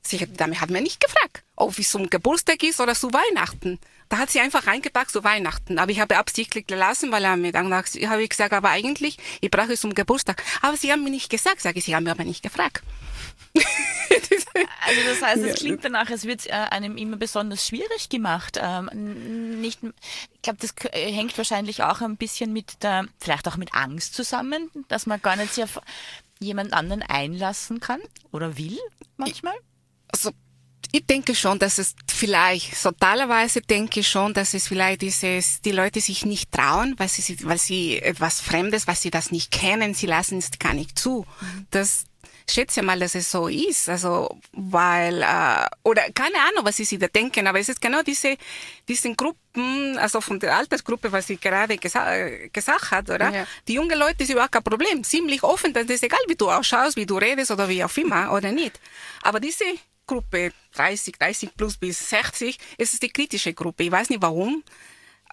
sie, 0.00 0.16
die 0.16 0.32
Dame 0.32 0.58
hat 0.58 0.70
mir 0.70 0.80
nicht 0.80 1.04
gefragt, 1.04 1.44
ob 1.54 1.78
es 1.78 1.90
zum 1.90 2.08
Geburtstag 2.08 2.62
ist 2.62 2.80
oder 2.80 2.94
zu 2.94 3.12
Weihnachten. 3.12 3.78
Da 4.12 4.18
hat 4.18 4.28
sie 4.28 4.40
einfach 4.40 4.66
reingepackt 4.66 5.10
zu 5.10 5.24
Weihnachten. 5.24 5.78
Aber 5.78 5.90
ich 5.90 5.98
habe 5.98 6.18
absichtlich 6.18 6.66
gelassen, 6.66 7.10
weil 7.12 7.24
er 7.24 7.38
mir 7.38 7.50
dann 7.50 7.72
habe 7.72 8.22
ich 8.22 8.28
gesagt, 8.28 8.52
aber 8.52 8.68
eigentlich, 8.68 9.16
ich 9.40 9.50
brauche 9.50 9.72
es 9.72 9.80
zum 9.80 9.94
Geburtstag. 9.94 10.42
Aber 10.60 10.76
sie 10.76 10.92
haben 10.92 11.02
mir 11.02 11.08
nicht 11.08 11.30
gesagt, 11.30 11.62
sage 11.62 11.78
ich, 11.78 11.86
sie 11.86 11.96
haben 11.96 12.04
mir 12.04 12.10
aber 12.10 12.24
nicht 12.24 12.42
gefragt. 12.42 12.84
also 13.54 15.00
das 15.08 15.22
heißt, 15.22 15.42
es 15.44 15.54
klingt 15.54 15.82
danach, 15.82 16.10
es 16.10 16.26
wird 16.26 16.46
äh, 16.46 16.50
einem 16.50 16.98
immer 16.98 17.16
besonders 17.16 17.66
schwierig 17.66 18.10
gemacht. 18.10 18.58
Ähm, 18.60 19.62
nicht, 19.62 19.78
ich 19.82 20.42
glaube, 20.42 20.58
das 20.60 20.74
hängt 20.92 21.38
wahrscheinlich 21.38 21.82
auch 21.82 22.02
ein 22.02 22.18
bisschen 22.18 22.52
mit 22.52 22.82
der, 22.82 23.06
vielleicht 23.18 23.48
auch 23.48 23.56
mit 23.56 23.72
Angst 23.72 24.14
zusammen, 24.14 24.68
dass 24.88 25.06
man 25.06 25.22
gar 25.22 25.36
nicht 25.36 25.54
sich 25.54 25.64
auf 25.64 25.80
jemand 26.38 26.74
anderen 26.74 27.00
einlassen 27.00 27.80
kann 27.80 28.02
oder 28.30 28.58
will 28.58 28.78
manchmal. 29.16 29.54
Also 30.08 30.32
ich 30.90 31.06
denke 31.06 31.34
schon, 31.34 31.58
dass 31.58 31.78
es 31.78 31.94
vielleicht, 32.10 32.82
totalerweise 32.82 33.60
denke 33.60 34.00
ich 34.00 34.08
schon, 34.08 34.34
dass 34.34 34.54
es 34.54 34.68
vielleicht 34.68 35.02
dieses, 35.02 35.60
die 35.62 35.72
Leute 35.72 36.00
sich 36.00 36.26
nicht 36.26 36.50
trauen, 36.50 36.94
weil 36.98 37.08
sie, 37.08 37.36
weil 37.44 37.58
sie 37.58 37.98
etwas 38.00 38.40
Fremdes, 38.40 38.86
weil 38.86 38.96
sie 38.96 39.10
das 39.10 39.30
nicht 39.30 39.50
kennen, 39.50 39.94
sie 39.94 40.06
lassen 40.06 40.38
es 40.38 40.50
gar 40.58 40.74
nicht 40.74 40.98
zu. 40.98 41.26
Mhm. 41.40 41.66
Das, 41.70 42.04
schätze 42.50 42.82
mal, 42.82 42.98
dass 42.98 43.14
es 43.14 43.30
so 43.30 43.48
ist. 43.48 43.88
Also, 43.88 44.38
weil, 44.52 45.22
äh, 45.22 45.66
oder 45.82 46.02
keine 46.14 46.38
Ahnung, 46.38 46.64
was 46.64 46.76
sie 46.76 46.84
sich 46.84 46.98
da 46.98 47.08
denken, 47.08 47.46
aber 47.46 47.60
es 47.60 47.68
ist 47.68 47.80
genau 47.80 48.02
diese, 48.02 48.36
diesen 48.88 49.16
Gruppen, 49.16 49.98
also 49.98 50.20
von 50.20 50.38
der 50.40 50.56
Altersgruppe, 50.56 51.12
was 51.12 51.26
sie 51.26 51.36
gerade 51.36 51.76
gesa 51.78 52.28
gesagt 52.52 52.90
hat, 52.90 53.10
oder? 53.10 53.32
Ja. 53.32 53.46
Die 53.68 53.74
jungen 53.74 53.98
Leute 53.98 54.22
ist 54.22 54.30
überhaupt 54.30 54.52
kein 54.52 54.62
Problem. 54.62 55.04
Ziemlich 55.04 55.42
offen, 55.42 55.72
das 55.72 55.86
ist 55.86 56.02
egal, 56.02 56.20
wie 56.28 56.36
du 56.36 56.50
ausschaust, 56.50 56.96
wie 56.96 57.06
du 57.06 57.18
redest 57.18 57.50
oder 57.50 57.68
wie 57.68 57.84
auch 57.84 57.96
immer, 57.96 58.32
oder 58.32 58.52
nicht. 58.52 58.80
Aber 59.22 59.40
diese 59.40 59.64
Gruppe 60.06 60.52
30, 60.74 61.18
30 61.18 61.56
plus 61.56 61.76
bis 61.76 62.10
60 62.10 62.58
ist 62.78 62.94
es 62.94 63.00
die 63.00 63.08
kritische 63.08 63.54
Gruppe. 63.54 63.84
Ich 63.84 63.92
weiß 63.92 64.10
nicht 64.10 64.22
warum. 64.22 64.62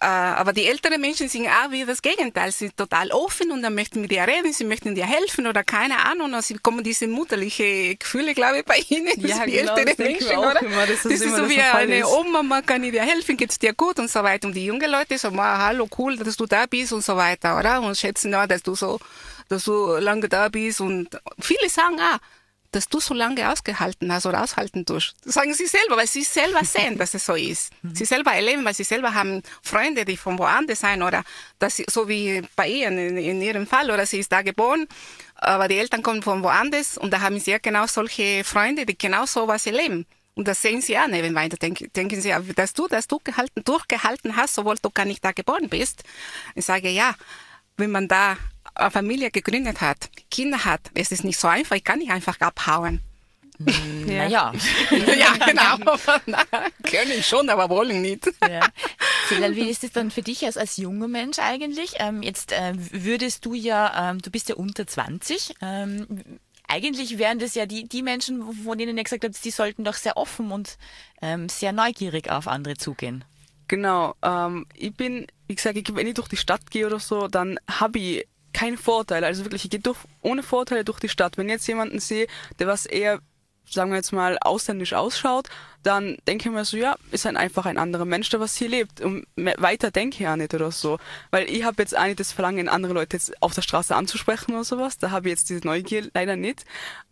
Äh, 0.02 0.06
aber 0.06 0.54
die 0.54 0.66
älteren 0.66 1.02
Menschen 1.02 1.28
sind 1.28 1.48
auch 1.48 1.72
wie 1.72 1.84
das 1.84 2.02
Gegenteil. 2.02 2.54
Sie 2.54 2.68
sind 2.68 2.78
total 2.78 3.12
offen 3.12 3.52
und 3.52 3.62
dann 3.62 3.76
möchten 3.76 4.00
mit 4.00 4.12
dir 4.12 4.26
reden, 4.26 4.54
sie 4.54 4.64
möchten 4.64 4.96
dir 4.96 5.06
helfen 5.06 5.46
oder 5.46 5.66
keine 5.66 6.06
Ahnung. 6.06 6.34
Und 6.34 6.42
sie 6.42 6.54
kommen 6.56 6.86
diese 6.86 7.06
mutterliche 7.08 7.98
Gefühle, 7.98 8.34
glaube 8.34 8.60
ich, 8.60 8.66
bei 8.66 8.78
ihnen. 8.88 9.12
Ja, 9.18 9.46
die 9.46 9.52
genau, 9.52 9.76
älteren 9.76 9.96
Menschen, 9.98 10.38
oder? 10.38 10.62
Immer, 10.62 10.88
das, 10.88 11.04
das 11.04 11.12
ist, 11.12 11.26
ist 11.26 11.36
so 11.36 11.50
wie 11.50 11.60
eine 11.60 12.08
Oma, 12.08 12.44
man 12.44 12.66
kann 12.66 12.82
dir 12.82 13.04
helfen, 13.04 13.36
geht's 13.36 13.60
dir 13.60 13.74
gut 13.74 14.00
und 14.00 14.10
so 14.10 14.24
weiter. 14.24 14.48
Und 14.48 14.54
die 14.54 14.66
jungen 14.66 14.90
Leute 14.90 15.18
so, 15.18 15.36
hallo, 15.36 15.90
cool, 15.98 16.16
dass 16.16 16.38
du 16.38 16.46
da 16.46 16.66
bist 16.66 16.94
und 16.94 17.04
so 17.04 17.18
weiter, 17.18 17.60
oder? 17.60 17.82
Und 17.82 17.98
schätzen, 17.98 18.32
ja, 18.32 18.48
dass 18.48 18.64
du 18.64 18.76
so, 18.76 19.00
dass 19.50 19.66
du 19.66 19.98
lange 19.98 20.30
da 20.30 20.48
bist 20.48 20.80
und 20.80 21.10
viele 21.42 21.68
sagen, 21.68 21.98
ah, 22.00 22.20
dass 22.72 22.88
du 22.88 23.00
so 23.00 23.14
lange 23.14 23.52
ausgehalten 23.52 24.12
hast 24.14 24.26
oder 24.26 24.44
aushalten 24.44 24.86
tust. 24.86 25.16
Das 25.24 25.34
sagen 25.34 25.54
sie 25.54 25.66
selber, 25.66 25.98
weil 25.98 26.08
sie 26.08 26.24
selber 26.24 26.64
sehen, 26.64 26.98
dass 26.98 27.14
es 27.14 27.26
so 27.26 27.34
ist. 27.34 27.72
Mhm. 27.82 27.96
Sie 27.96 28.06
selber 28.06 28.32
erleben, 28.32 28.64
weil 28.66 28.74
sie 28.74 28.84
selber 28.84 29.14
haben 29.14 29.42
Freunde, 29.62 30.06
die 30.06 30.18
von 30.18 30.38
woanders 30.38 30.80
sein 30.80 31.02
oder 31.02 31.24
dass 31.58 31.78
sie, 31.78 31.86
so 31.90 32.08
wie 32.08 32.44
bei 32.56 32.68
ihr 32.68 32.88
in, 32.88 33.18
in 33.18 33.42
ihrem 33.42 33.66
Fall 33.66 33.90
oder 33.90 34.06
sie 34.06 34.20
ist 34.20 34.32
da 34.32 34.42
geboren, 34.42 34.88
aber 35.36 35.68
die 35.68 35.78
Eltern 35.78 36.04
kommen 36.04 36.22
von 36.22 36.44
woanders 36.44 36.98
und 36.98 37.12
da 37.12 37.22
haben 37.22 37.40
sie 37.40 37.52
ja 37.52 37.58
genau 37.58 37.88
solche 37.88 38.44
Freunde, 38.44 38.86
die 38.86 38.98
genau 38.98 39.26
so 39.26 39.48
was 39.48 39.66
erleben. 39.66 40.06
Und 40.36 40.48
das 40.48 40.62
sehen 40.62 40.82
sie 40.82 40.98
auch 40.98 41.08
nicht 41.08 41.36
weiter. 41.36 41.58
Denken, 41.58 41.92
denken 41.94 42.22
sie, 42.22 42.34
dass 42.56 42.74
du 42.74 42.88
das 42.88 43.08
durchgehalten, 43.08 43.62
durchgehalten 43.66 44.38
hast, 44.38 44.58
obwohl 44.58 44.76
du 44.82 44.90
gar 44.90 45.06
nicht 45.06 45.24
da 45.26 45.34
geboren 45.34 45.68
bist. 45.68 46.04
Ich 46.56 46.64
sage, 46.64 46.90
ja, 46.90 47.16
wenn 47.76 47.92
man 47.92 48.08
da 48.08 48.38
eine 48.80 48.92
Familie 48.92 49.32
gegründet 49.32 49.82
hat, 49.82 50.10
Kinder 50.32 50.66
hat, 50.66 50.82
es 50.94 51.12
ist 51.12 51.24
nicht 51.24 51.40
so 51.40 51.48
einfach, 51.48 51.76
ich 51.76 51.84
kann 51.84 52.00
nicht 52.00 52.12
einfach 52.12 52.40
abhauen. 52.40 53.02
Naja. 53.60 54.54
ja, 54.92 55.34
genau. 55.46 55.98
Können 56.84 57.22
schon, 57.22 57.50
aber 57.50 57.70
wollen 57.70 58.02
nicht. 58.02 58.32
Ja. 58.42 58.62
Wie 59.30 59.70
ist 59.70 59.84
es 59.84 59.92
dann 59.92 60.12
für 60.12 60.22
dich 60.22 60.46
als, 60.46 60.56
als 60.56 60.78
junger 60.78 61.10
Mensch 61.10 61.40
eigentlich? 61.40 61.96
Ähm, 61.98 62.24
jetzt 62.24 62.54
äh, 62.54 62.74
würdest 62.76 63.46
du 63.46 63.54
ja, 63.54 64.12
ähm, 64.12 64.22
du 64.22 64.32
bist 64.32 64.48
ja 64.48 64.56
unter 64.56 64.88
20. 64.88 65.56
Ähm, 65.62 66.40
eigentlich 66.70 67.18
wären 67.18 67.40
das 67.40 67.56
ja 67.56 67.66
die, 67.66 67.88
die 67.88 68.02
Menschen, 68.02 68.54
von 68.64 68.78
denen 68.78 68.98
ihr 68.98 69.04
gesagt 69.04 69.26
habt, 69.26 69.44
die 69.44 69.52
sollten 69.52 69.84
doch 69.84 69.96
sehr 69.96 70.16
offen 70.16 70.52
und 70.52 70.78
ähm, 71.22 71.50
sehr 71.50 71.74
neugierig 71.74 72.30
auf 72.30 72.48
andere 72.48 72.78
zugehen. 72.78 73.26
Genau. 73.68 74.16
Ähm, 74.22 74.68
ich 74.74 74.94
bin, 74.94 75.28
wie 75.48 75.56
gesagt, 75.56 75.78
ich, 75.78 75.96
wenn 75.96 76.08
ich 76.08 76.14
durch 76.14 76.30
die 76.30 76.38
Stadt 76.38 76.72
gehe 76.72 76.86
oder 76.86 77.00
so, 77.00 77.28
dann 77.28 77.60
habe 77.70 78.00
ich 78.00 78.28
keinen 78.54 78.78
Vorteil. 78.78 79.24
Also 79.24 79.46
wirklich, 79.46 79.66
ich 79.66 79.72
gehe 79.72 79.80
durch, 79.80 79.98
ohne 80.22 80.44
Vorteile 80.44 80.84
durch 80.84 81.00
die 81.00 81.10
Stadt. 81.10 81.38
Wenn 81.38 81.48
ich 81.48 81.54
jetzt 81.54 81.68
jemanden 81.68 82.00
sehe, 82.00 82.28
der 82.60 82.68
was 82.68 82.86
eher 82.86 83.20
sagen 83.72 83.92
wir 83.92 83.98
jetzt 83.98 84.12
mal, 84.12 84.38
ausländisch 84.42 84.94
ausschaut, 84.94 85.48
dann 85.84 86.18
denke 86.28 86.50
ich 86.50 86.54
mir 86.54 86.66
so, 86.66 86.78
ja, 86.78 86.96
ist 87.12 87.26
ein 87.26 87.38
einfach 87.38 87.66
ein 87.66 87.78
anderer 87.78 88.06
Mensch, 88.06 88.30
der 88.30 88.40
was 88.40 88.56
hier 88.56 88.70
lebt. 88.70 89.02
Und 89.02 89.26
weiter 89.36 89.92
denke 89.92 90.24
ich 90.24 90.28
auch 90.28 90.36
nicht 90.36 90.54
oder 90.54 90.72
so. 90.72 90.98
Weil 91.32 91.50
ich 91.50 91.64
habe 91.64 91.82
jetzt 91.82 91.98
auch 91.98 92.06
nicht 92.06 92.20
das 92.20 92.32
Verlangen, 92.32 92.68
andere 92.68 92.94
Leute 92.94 93.18
jetzt 93.18 93.42
auf 93.42 93.54
der 93.54 93.62
Straße 93.62 93.96
anzusprechen 93.96 94.54
oder 94.54 94.64
sowas. 94.64 94.98
Da 94.98 95.12
habe 95.12 95.30
ich 95.30 95.32
jetzt 95.32 95.50
diese 95.50 95.66
Neugier 95.66 96.10
leider 96.14 96.36
nicht. 96.36 96.66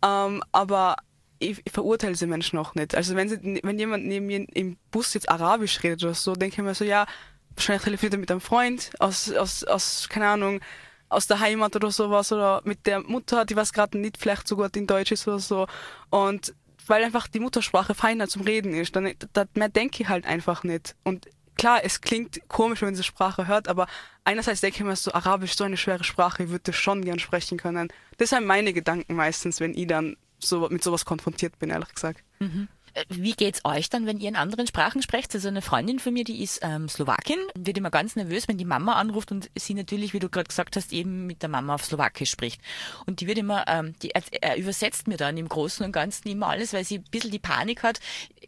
Ähm, 0.04 0.42
aber 0.52 0.96
ich, 1.38 1.60
ich 1.64 1.72
verurteile 1.72 2.12
diese 2.12 2.26
Menschen 2.26 2.58
auch 2.58 2.74
nicht. 2.74 2.94
Also 2.94 3.14
wenn, 3.14 3.28
sie, 3.28 3.60
wenn 3.62 3.78
jemand 3.78 4.06
neben 4.06 4.26
mir 4.26 4.44
im 4.52 4.76
Bus 4.90 5.14
jetzt 5.14 5.28
Arabisch 5.28 5.82
redet 5.82 6.02
oder 6.02 6.14
so, 6.14 6.34
denke 6.34 6.60
ich 6.60 6.66
mir 6.66 6.74
so, 6.74 6.84
ja, 6.84 7.06
wahrscheinlich 7.54 7.84
telefoniert 7.84 8.14
er 8.14 8.18
mit 8.18 8.30
einem 8.30 8.40
Freund 8.40 8.90
aus, 8.98 9.32
aus, 9.32 9.64
aus 9.64 10.08
keine 10.08 10.28
Ahnung, 10.28 10.60
aus 11.08 11.26
der 11.26 11.40
Heimat 11.40 11.74
oder 11.76 11.90
sowas 11.90 12.32
oder 12.32 12.60
mit 12.64 12.86
der 12.86 13.00
Mutter, 13.00 13.44
die 13.44 13.56
was 13.56 13.72
gerade 13.72 13.98
nicht 13.98 14.18
vielleicht 14.18 14.46
so 14.46 14.56
gut 14.56 14.76
in 14.76 14.86
Deutsch 14.86 15.12
ist 15.12 15.26
oder 15.26 15.38
so. 15.38 15.66
Und 16.10 16.54
weil 16.86 17.04
einfach 17.04 17.28
die 17.28 17.40
Muttersprache 17.40 17.94
feiner 17.94 18.28
zum 18.28 18.42
Reden 18.42 18.74
ist, 18.74 18.96
dann 18.96 19.12
da, 19.32 19.44
mehr 19.54 19.68
denke 19.68 20.02
ich 20.02 20.08
halt 20.08 20.26
einfach 20.26 20.64
nicht. 20.64 20.96
Und 21.04 21.28
klar, 21.56 21.80
es 21.84 22.00
klingt 22.00 22.40
komisch, 22.48 22.80
wenn 22.80 22.88
man 22.88 22.94
diese 22.94 23.04
Sprache 23.04 23.46
hört, 23.46 23.68
aber 23.68 23.86
einerseits 24.24 24.60
denke 24.60 24.78
ich 24.78 24.84
mir 24.84 24.96
so, 24.96 25.12
Arabisch 25.12 25.54
so 25.54 25.64
eine 25.64 25.76
schwere 25.76 26.04
Sprache, 26.04 26.44
ich 26.44 26.50
würde 26.50 26.72
schon 26.72 27.04
gern 27.04 27.18
sprechen 27.18 27.58
können. 27.58 27.88
Das 28.16 28.30
sind 28.30 28.46
meine 28.46 28.72
Gedanken 28.72 29.14
meistens, 29.14 29.60
wenn 29.60 29.74
ich 29.74 29.86
dann 29.86 30.16
so 30.38 30.68
mit 30.70 30.82
sowas 30.82 31.04
konfrontiert 31.04 31.58
bin, 31.58 31.70
ehrlich 31.70 31.92
gesagt. 31.92 32.22
Mhm. 32.38 32.68
Äh, 32.98 33.04
wie 33.08 33.32
geht's 33.32 33.64
euch 33.64 33.88
dann, 33.88 34.06
wenn 34.06 34.18
ihr 34.18 34.28
in 34.28 34.36
anderen 34.36 34.66
Sprachen 34.66 35.02
sprecht? 35.02 35.34
Also 35.34 35.48
eine 35.48 35.62
Freundin 35.62 35.98
von 35.98 36.12
mir, 36.12 36.24
die 36.24 36.42
ist 36.42 36.60
ähm, 36.62 36.88
Slowakin, 36.88 37.38
wird 37.54 37.78
immer 37.78 37.90
ganz 37.90 38.16
nervös, 38.16 38.48
wenn 38.48 38.58
die 38.58 38.64
Mama 38.64 38.94
anruft 38.94 39.32
und 39.32 39.50
sie 39.56 39.74
natürlich, 39.74 40.12
wie 40.12 40.18
du 40.18 40.28
gerade 40.28 40.48
gesagt 40.48 40.76
hast, 40.76 40.92
eben 40.92 41.26
mit 41.26 41.42
der 41.42 41.48
Mama 41.48 41.74
auf 41.74 41.84
Slowakisch 41.84 42.30
spricht. 42.30 42.60
Und 43.06 43.20
die 43.20 43.26
wird 43.26 43.38
immer, 43.38 43.64
ähm, 43.68 43.94
die 44.02 44.10
er 44.10 44.56
übersetzt 44.56 45.08
mir 45.08 45.16
dann 45.16 45.36
im 45.36 45.48
Großen 45.48 45.84
und 45.84 45.92
Ganzen 45.92 46.28
immer 46.28 46.48
alles, 46.48 46.72
weil 46.72 46.84
sie 46.84 46.98
ein 46.98 47.04
bisschen 47.10 47.30
die 47.30 47.38
Panik 47.38 47.82
hat. 47.82 48.00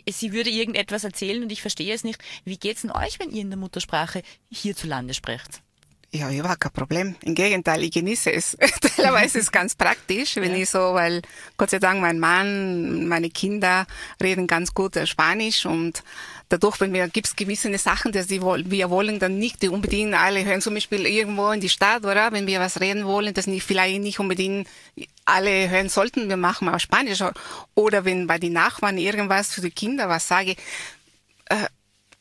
Sie 0.09 0.33
würde 0.33 0.51
irgendetwas 0.51 1.05
erzählen 1.05 1.43
und 1.43 1.53
ich 1.53 1.63
verstehe 1.63 1.95
es 1.95 2.05
nicht. 2.05 2.21
Wie 2.45 2.59
geht's 2.59 2.83
denn 2.83 2.91
euch, 2.91 3.19
wenn 3.19 3.31
ihr 3.31 3.43
in 3.43 3.51
der 3.51 3.59
Muttersprache 3.59 4.23
hierzulande 4.51 5.15
sprecht? 5.15 5.63
Ja, 6.13 6.29
ja, 6.29 6.43
war 6.43 6.57
kein 6.57 6.73
Problem. 6.73 7.15
Im 7.23 7.37
Gegenteil, 7.37 7.85
ich 7.85 7.93
genieße 7.93 8.33
es. 8.33 8.57
Teilweise 8.97 9.39
ist 9.39 9.45
es 9.45 9.53
ganz 9.53 9.77
praktisch, 9.77 10.37
wenn 10.37 10.51
ja. 10.53 10.63
ich 10.63 10.69
so, 10.69 10.95
weil 10.95 11.23
Gott 11.57 11.71
sei 11.71 11.79
Dank 11.79 12.01
mein 12.01 12.19
Mann, 12.19 13.07
meine 13.07 13.31
Kinder 13.31 13.87
reden 14.21 14.49
ganz 14.49 14.75
gut 14.75 14.99
Spanisch 15.05 15.67
und 15.67 16.03
dadurch, 16.49 16.81
wenn 16.81 16.93
wir 16.93 17.07
gibt's 17.07 17.37
gewisse 17.37 17.79
Sachen, 17.79 18.11
die 18.11 18.43
wir 18.43 18.91
wollen 18.91 19.21
dann 19.21 19.39
nicht 19.39 19.63
die 19.63 19.69
unbedingt 19.69 20.15
alle 20.15 20.45
hören, 20.45 20.61
zum 20.61 20.75
Beispiel 20.75 21.07
irgendwo 21.07 21.53
in 21.53 21.61
die 21.61 21.69
Stadt, 21.69 22.05
oder? 22.05 22.33
Wenn 22.33 22.49
wir 22.49 22.59
was 22.59 22.81
reden 22.81 23.05
wollen, 23.05 23.33
das 23.33 23.47
nicht 23.47 23.63
vielleicht 23.63 24.01
nicht 24.01 24.19
unbedingt 24.19 24.69
alle 25.25 25.71
hören 25.71 25.89
sollten, 25.89 26.29
wir 26.29 26.37
machen 26.37 26.65
mal 26.65 26.81
Spanisch. 26.81 27.23
Oder 27.77 28.05
wenn 28.05 28.27
bei 28.27 28.39
den 28.39 28.55
Nachbarn 28.55 28.99
irgendwas 28.99 29.55
für 29.55 29.61
die 29.61 29.71
Kinder 29.71 30.09
was 30.09 30.27
sage, 30.27 30.57
äh, 31.47 31.67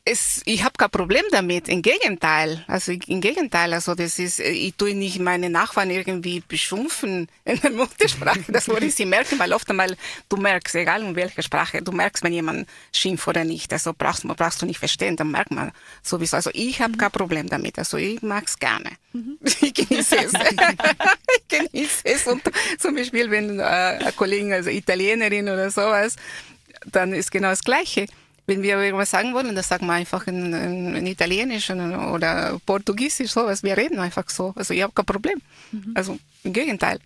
es, 0.10 0.42
ich 0.46 0.64
habe 0.64 0.74
kein 0.78 0.90
Problem 0.90 1.24
damit. 1.32 1.70
Im 1.70 1.82
Gegenteil. 1.82 2.64
Also 2.68 2.92
im 2.92 3.22
Gegenteil. 3.22 3.74
Also 3.74 3.96
das 3.96 4.20
ist, 4.20 4.40
ich 4.40 4.74
tue 4.76 4.96
nicht 4.96 5.20
meine 5.20 5.50
Nachbarn 5.50 5.90
irgendwie 5.92 6.42
beschimpfen 6.48 7.28
in 7.46 7.62
der 7.62 7.72
Muttersprache. 7.72 8.46
Das 8.50 8.68
würde 8.68 8.90
sie 8.90 9.06
merken, 9.06 9.38
weil 9.40 9.54
oft 9.54 9.70
einmal 9.70 9.96
du 10.28 10.38
merkst, 10.38 10.76
egal 10.76 11.04
in 11.04 11.16
welcher 11.16 11.44
Sprache, 11.44 11.82
du 11.82 11.92
merkst, 11.92 12.24
wenn 12.24 12.34
jemand 12.34 12.68
schimpft 12.92 13.28
oder 13.28 13.44
nicht. 13.44 13.72
Also 13.72 13.94
brauchst, 13.98 14.28
brauchst 14.28 14.62
du 14.62 14.66
nicht 14.66 14.80
verstehen, 14.80 15.16
dann 15.16 15.32
merkt 15.32 15.52
man 15.52 15.72
sowieso. 16.02 16.38
Also 16.38 16.50
ich 16.54 16.82
habe 16.82 16.94
mhm. 16.94 16.98
kein 16.98 17.12
Problem 17.12 17.50
damit. 17.50 17.78
Also 17.78 17.98
ich 17.98 18.22
mag's 18.22 18.58
gerne. 18.58 18.92
Mhm. 19.14 19.38
Ich 19.62 19.74
genieße 19.74 20.16
es. 20.18 20.34
ich 21.38 21.48
genieße 21.48 22.02
es. 22.06 22.28
Und 22.28 22.42
zum 22.80 22.96
Beispiel, 22.96 23.30
wenn 23.30 23.60
äh, 23.60 23.64
eine 23.64 24.12
Kollegin, 24.14 24.54
also 24.54 24.70
Italienerin 24.70 25.50
oder 25.50 25.70
sowas, 25.70 26.16
dann 26.86 27.14
ist 27.14 27.32
genau 27.32 27.50
das 27.50 27.64
Gleiche 27.64 28.08
wenn 28.50 28.64
wir 28.64 28.78
irgendwas 28.82 29.12
sagen 29.12 29.34
wollen, 29.34 29.56
das 29.56 29.68
sagen 29.68 29.86
wir 29.86 29.94
einfach 29.94 30.26
in, 30.28 30.54
in, 30.54 30.96
in 30.96 31.08
Italienisch 31.08 31.70
oder 31.70 32.60
Portugiesisch, 32.66 33.32
sowas. 33.32 33.64
Wir 33.64 33.78
reden 33.78 34.00
einfach 34.00 34.28
so. 34.30 34.54
Also 34.56 34.74
ich 34.74 34.82
habe 34.82 34.92
kein 34.92 35.06
Problem. 35.06 35.40
Mhm. 35.72 35.92
Also 35.94 36.18
im 36.44 36.54
Gegenteil. 36.54 37.00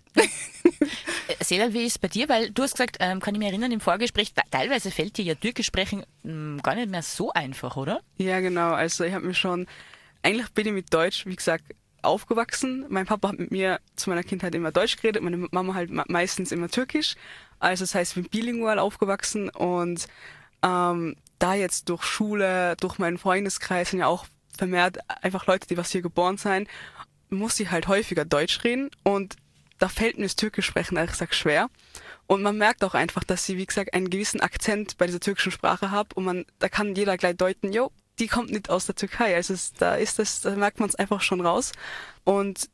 Selal, 1.40 1.72
wie 1.74 1.84
ist 1.84 1.92
es 1.92 1.98
bei 1.98 2.08
dir? 2.08 2.28
Weil 2.28 2.50
du 2.50 2.62
hast 2.62 2.72
gesagt, 2.72 2.96
ähm, 3.00 3.20
kann 3.20 3.34
ich 3.34 3.38
mich 3.38 3.48
erinnern, 3.48 3.72
im 3.72 3.80
Vorgespräch, 3.80 4.32
teilweise 4.50 4.90
fällt 4.90 5.18
dir 5.18 5.24
ja 5.24 5.34
Türkisch 5.34 5.66
sprechen 5.66 6.04
ähm, 6.24 6.60
gar 6.62 6.74
nicht 6.74 6.90
mehr 6.90 7.02
so 7.02 7.30
einfach, 7.32 7.76
oder? 7.76 8.00
Ja, 8.16 8.40
genau. 8.40 8.72
Also 8.72 9.04
ich 9.04 9.12
habe 9.12 9.26
mir 9.26 9.34
schon, 9.34 9.66
eigentlich 10.22 10.48
bin 10.50 10.66
ich 10.66 10.72
mit 10.72 10.94
Deutsch, 10.94 11.26
wie 11.26 11.36
gesagt, 11.36 11.64
aufgewachsen. 12.00 12.86
Mein 12.88 13.06
Papa 13.06 13.28
hat 13.28 13.38
mit 13.38 13.50
mir 13.50 13.80
zu 13.96 14.08
meiner 14.10 14.22
Kindheit 14.22 14.54
immer 14.54 14.72
Deutsch 14.72 14.96
geredet, 14.96 15.22
meine 15.22 15.36
Mama 15.50 15.74
halt 15.74 15.90
meistens 16.08 16.52
immer 16.52 16.68
Türkisch. 16.68 17.16
Also 17.58 17.84
das 17.84 17.94
heißt, 17.94 18.16
ich 18.16 18.22
bin 18.22 18.30
bilingual 18.30 18.78
aufgewachsen 18.78 19.50
und 19.50 20.06
ähm, 20.62 21.16
da 21.38 21.54
jetzt 21.54 21.88
durch 21.88 22.04
Schule, 22.04 22.76
durch 22.80 22.98
meinen 22.98 23.18
Freundeskreis 23.18 23.90
sind 23.90 24.00
ja 24.00 24.06
auch 24.06 24.26
vermehrt 24.56 24.98
einfach 25.22 25.46
Leute, 25.46 25.66
die 25.66 25.76
was 25.76 25.90
hier 25.90 26.02
geboren 26.02 26.36
sind, 26.36 26.68
muss 27.30 27.58
ich 27.58 27.70
halt 27.70 27.88
häufiger 27.88 28.24
Deutsch 28.24 28.62
reden 28.64 28.90
und 29.02 29.36
da 29.78 29.88
fällt 29.88 30.16
mir 30.16 30.24
das 30.24 30.36
Türkisch 30.36 30.66
sprechen 30.66 30.96
ehrlich 30.96 31.12
gesagt 31.12 31.34
schwer. 31.34 31.68
Und 32.26 32.42
man 32.42 32.56
merkt 32.56 32.84
auch 32.84 32.94
einfach, 32.94 33.24
dass 33.24 33.44
sie, 33.44 33.58
wie 33.58 33.66
gesagt, 33.66 33.92
einen 33.92 34.08
gewissen 34.08 34.40
Akzent 34.40 34.96
bei 34.96 35.06
dieser 35.06 35.20
türkischen 35.20 35.52
Sprache 35.52 35.90
hat 35.90 36.14
und 36.14 36.24
man, 36.24 36.46
da 36.58 36.68
kann 36.68 36.94
jeder 36.94 37.18
gleich 37.18 37.36
deuten, 37.36 37.72
jo, 37.72 37.90
die 38.18 38.28
kommt 38.28 38.50
nicht 38.50 38.70
aus 38.70 38.86
der 38.86 38.94
Türkei. 38.94 39.34
Also 39.34 39.52
es, 39.52 39.72
da 39.72 39.96
ist 39.96 40.18
das, 40.18 40.40
da 40.40 40.54
merkt 40.54 40.80
man 40.80 40.88
es 40.88 40.94
einfach 40.94 41.20
schon 41.20 41.40
raus. 41.40 41.72
Und 42.22 42.70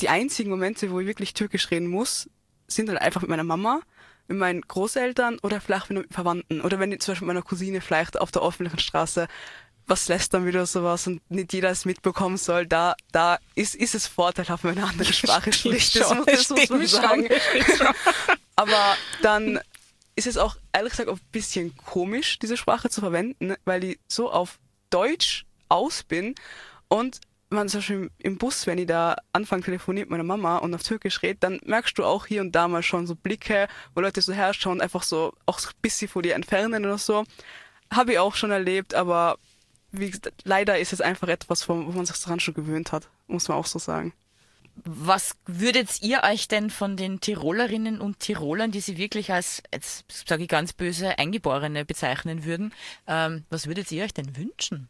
die 0.00 0.08
einzigen 0.08 0.50
Momente, 0.50 0.90
wo 0.90 1.00
ich 1.00 1.06
wirklich 1.06 1.34
Türkisch 1.34 1.70
reden 1.70 1.88
muss, 1.88 2.28
sind 2.66 2.88
halt 2.88 3.00
einfach 3.00 3.22
mit 3.22 3.30
meiner 3.30 3.44
Mama 3.44 3.80
mit 4.28 4.38
meinen 4.38 4.62
Großeltern 4.62 5.38
oder 5.42 5.60
vielleicht 5.60 5.90
mit 5.90 6.12
Verwandten 6.12 6.60
oder 6.60 6.78
wenn 6.78 6.92
ich 6.92 7.00
zum 7.00 7.12
Beispiel 7.12 7.26
mit 7.26 7.34
meiner 7.34 7.46
Cousine 7.46 7.80
vielleicht 7.80 8.20
auf 8.20 8.30
der 8.30 8.42
öffentlichen 8.42 8.78
Straße 8.78 9.28
was 9.86 10.08
lässt 10.08 10.32
dann 10.32 10.46
wieder 10.46 10.66
sowas 10.66 11.06
und 11.06 11.20
nicht 11.30 11.52
jeder 11.52 11.70
es 11.70 11.84
mitbekommen 11.84 12.36
soll, 12.36 12.66
da, 12.66 12.94
da 13.12 13.38
ist, 13.54 13.74
ist 13.74 13.94
es 13.94 14.06
vorteilhaft, 14.06 14.64
wenn 14.64 14.78
eine 14.78 14.86
andere 14.86 15.12
Sprache 15.12 15.52
spricht. 15.52 16.00
Das, 16.00 16.14
muss, 16.14 16.24
das 16.26 16.48
muss 16.50 16.68
man 16.70 16.86
sagen. 16.86 17.28
Aber 18.56 18.96
dann 19.22 19.60
ist 20.16 20.26
es 20.26 20.36
auch 20.36 20.56
ehrlich 20.72 20.92
gesagt 20.92 21.08
auch 21.08 21.16
ein 21.16 21.32
bisschen 21.32 21.76
komisch, 21.76 22.38
diese 22.38 22.56
Sprache 22.56 22.88
zu 22.88 23.00
verwenden, 23.00 23.54
weil 23.64 23.84
ich 23.84 23.98
so 24.08 24.30
auf 24.30 24.58
Deutsch 24.90 25.44
aus 25.68 26.02
bin 26.02 26.34
und 26.88 27.20
man 27.50 27.68
zum 27.68 27.78
Beispiel 27.78 28.10
im 28.18 28.38
Bus, 28.38 28.66
wenn 28.66 28.78
ich 28.78 28.86
da 28.86 29.16
anfange 29.32 29.62
telefoniert 29.62 30.10
mit 30.10 30.18
meiner 30.18 30.24
Mama 30.24 30.58
und 30.58 30.74
auf 30.74 30.82
Türkisch 30.82 31.22
redet, 31.22 31.42
dann 31.42 31.60
merkst 31.64 31.96
du 31.98 32.04
auch 32.04 32.26
hier 32.26 32.40
und 32.40 32.52
da 32.52 32.68
mal 32.68 32.82
schon 32.82 33.06
so 33.06 33.14
Blicke, 33.14 33.68
wo 33.94 34.00
Leute 34.00 34.20
so 34.22 34.32
herschauen, 34.32 34.80
einfach 34.80 35.02
so 35.02 35.32
auch 35.46 35.60
ein 35.60 35.72
bisschen 35.82 36.08
vor 36.08 36.22
dir 36.22 36.34
entfernen 36.34 36.84
oder 36.84 36.98
so. 36.98 37.24
Habe 37.92 38.12
ich 38.12 38.18
auch 38.18 38.34
schon 38.34 38.50
erlebt, 38.50 38.94
aber 38.94 39.38
wie 39.92 40.10
gesagt, 40.10 40.42
leider 40.44 40.78
ist 40.78 40.92
es 40.92 41.00
einfach 41.00 41.28
etwas, 41.28 41.68
wo 41.68 41.74
man 41.74 42.06
sich 42.06 42.20
daran 42.20 42.40
schon 42.40 42.54
gewöhnt 42.54 42.92
hat, 42.92 43.08
muss 43.28 43.48
man 43.48 43.58
auch 43.58 43.66
so 43.66 43.78
sagen. 43.78 44.12
Was 44.76 45.36
würdet 45.46 46.02
ihr 46.02 46.22
euch 46.24 46.48
denn 46.48 46.68
von 46.68 46.96
den 46.96 47.20
Tirolerinnen 47.20 48.00
und 48.00 48.18
Tirolern, 48.18 48.72
die 48.72 48.80
sie 48.80 48.96
wirklich 48.96 49.32
als, 49.32 49.62
jetzt 49.72 50.04
sage 50.26 50.42
ich 50.42 50.48
ganz 50.48 50.72
böse, 50.72 51.16
Eingeborene 51.16 51.84
bezeichnen 51.84 52.44
würden, 52.44 52.74
ähm, 53.06 53.44
was 53.50 53.68
würdet 53.68 53.92
ihr 53.92 54.02
euch 54.02 54.12
denn 54.12 54.36
wünschen? 54.36 54.88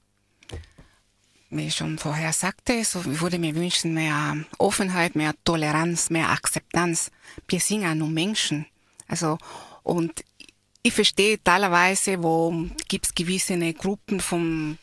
Wie 1.56 1.68
ich 1.68 1.76
schon 1.76 1.98
vorher 1.98 2.32
sagte, 2.32 2.84
so 2.84 3.00
ich 3.00 3.20
würde 3.20 3.38
mir 3.38 3.54
wünschen 3.54 3.94
mehr 3.94 4.36
Offenheit, 4.58 5.16
mehr 5.16 5.34
Toleranz, 5.44 6.10
mehr 6.10 6.30
Akzeptanz. 6.30 7.10
Wir 7.48 7.60
sind 7.60 7.82
ja 7.82 7.94
nur 7.94 8.08
Menschen. 8.08 8.66
Also, 9.06 9.38
und 9.82 10.24
ich 10.82 10.92
verstehe 10.92 11.42
teilweise, 11.42 12.22
wo 12.22 12.66
gibt's 12.88 13.14
gewisse 13.14 13.56
Gruppen 13.74 14.20
von 14.20 14.78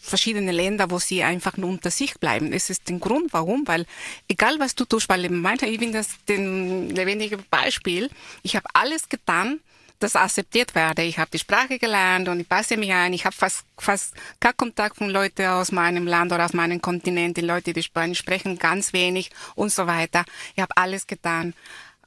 verschiedenen 0.00 0.54
Ländern, 0.54 0.90
wo 0.90 0.98
sie 0.98 1.22
einfach 1.22 1.56
nur 1.56 1.68
unter 1.68 1.90
sich 1.90 2.14
bleiben. 2.14 2.50
Das 2.50 2.70
ist 2.70 2.88
der 2.88 2.98
Grund, 2.98 3.32
warum, 3.32 3.66
weil 3.66 3.86
egal 4.26 4.58
was 4.58 4.74
du 4.74 4.84
tust, 4.84 5.08
weil 5.08 5.28
meinte 5.28 5.66
ich 5.66 5.78
bin 5.78 5.92
das 5.92 6.08
den 6.28 6.90
lebendige 6.90 7.36
Beispiel. 7.50 8.10
Ich 8.42 8.56
habe 8.56 8.66
alles 8.72 9.08
getan, 9.08 9.60
das 9.98 10.16
akzeptiert 10.16 10.74
werde. 10.74 11.02
Ich 11.02 11.18
habe 11.18 11.30
die 11.32 11.38
Sprache 11.38 11.78
gelernt 11.78 12.28
und 12.28 12.40
ich 12.40 12.48
passe 12.48 12.76
mich 12.76 12.92
ein. 12.92 13.12
Ich 13.12 13.24
habe 13.24 13.34
fast, 13.34 13.64
fast 13.78 14.14
keinen 14.40 14.56
Kontakt 14.56 14.96
von 14.96 15.10
Leuten 15.10 15.46
aus 15.46 15.72
meinem 15.72 16.06
Land 16.06 16.32
oder 16.32 16.44
aus 16.44 16.52
meinem 16.52 16.80
Kontinent. 16.80 17.36
Die 17.36 17.42
Leute, 17.42 17.72
die 17.72 17.82
Spanisch 17.82 18.18
sprechen, 18.18 18.58
ganz 18.58 18.92
wenig 18.92 19.30
und 19.54 19.72
so 19.72 19.86
weiter. 19.86 20.24
Ich 20.54 20.62
habe 20.62 20.76
alles 20.76 21.06
getan. 21.06 21.54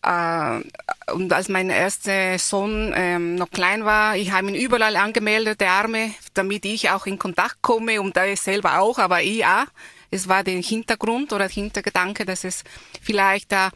Äh, 0.04 0.62
und 1.12 1.32
als 1.32 1.50
mein 1.50 1.70
erster 1.70 2.40
Sohn 2.40 2.92
ähm, 2.96 3.36
noch 3.36 3.52
klein 3.52 3.86
war, 3.86 4.16
ich 4.16 4.32
habe 4.32 4.48
ihn 4.48 4.56
überall 4.56 4.96
angemeldet, 4.96 5.62
der 5.62 5.72
Arme, 5.72 6.14
damit 6.34 6.66
ich 6.66 6.90
auch 6.90 7.06
in 7.06 7.20
Kontakt 7.20 7.62
komme 7.62 8.02
und 8.02 8.18
da 8.18 8.24
ist 8.24 8.44
selber 8.44 8.80
auch, 8.80 8.98
aber 8.98 9.22
ich 9.22 9.46
auch. 9.46 9.66
Es 10.10 10.28
war 10.28 10.44
der 10.44 10.62
Hintergrund 10.62 11.32
oder 11.32 11.48
der 11.48 11.54
Hintergedanke, 11.54 12.26
dass 12.26 12.44
es 12.44 12.64
vielleicht 13.02 13.52
da 13.52 13.72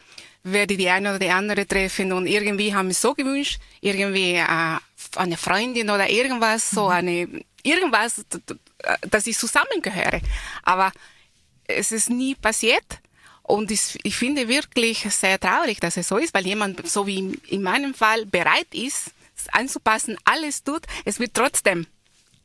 werde 0.45 0.77
die 0.77 0.89
eine 0.89 1.09
oder 1.09 1.19
die 1.19 1.29
andere 1.29 1.67
treffen 1.67 2.13
und 2.13 2.27
irgendwie 2.27 2.73
haben 2.73 2.87
wir 2.87 2.95
so 2.95 3.13
gewünscht, 3.13 3.59
irgendwie 3.81 4.35
äh, 4.35 4.77
eine 5.15 5.37
Freundin 5.37 5.89
oder 5.89 6.09
irgendwas, 6.09 6.69
so 6.69 6.85
mhm. 6.85 6.91
eine 6.91 7.45
irgendwas, 7.63 8.23
dass 9.09 9.27
ich 9.27 9.37
zusammengehöre. 9.37 10.21
Aber 10.63 10.91
es 11.67 11.91
ist 11.91 12.09
nie 12.09 12.35
passiert. 12.35 12.85
Und 13.41 13.69
ich, 13.69 13.97
ich 14.03 14.15
finde 14.15 14.47
wirklich 14.47 14.99
sehr 15.11 15.39
traurig, 15.39 15.79
dass 15.79 15.97
es 15.97 16.07
so 16.07 16.17
ist, 16.17 16.33
weil 16.33 16.45
jemand, 16.45 16.87
so 16.87 17.05
wie 17.05 17.39
in 17.47 17.61
meinem 17.61 17.93
Fall, 17.93 18.25
bereit 18.25 18.73
ist, 18.73 19.11
anzupassen, 19.51 20.17
alles 20.25 20.63
tut, 20.63 20.83
es 21.05 21.19
wird 21.19 21.33
trotzdem. 21.33 21.85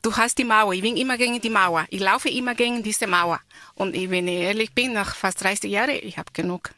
Du 0.02 0.16
hast 0.16 0.38
die 0.38 0.44
Mauer, 0.44 0.72
ich 0.72 0.82
bin 0.82 0.96
immer 0.96 1.16
gegen 1.18 1.40
die 1.40 1.50
Mauer, 1.50 1.86
ich 1.90 2.00
laufe 2.00 2.28
immer 2.30 2.54
gegen 2.54 2.82
diese 2.82 3.06
Mauer. 3.06 3.40
Und 3.74 3.94
ich, 3.94 4.10
wenn 4.10 4.28
ich 4.28 4.40
ehrlich 4.40 4.72
bin, 4.72 4.92
nach 4.92 5.14
fast 5.14 5.42
30 5.42 5.70
Jahren, 5.70 5.90
ich 5.90 6.18
habe 6.18 6.32
genug, 6.32 6.70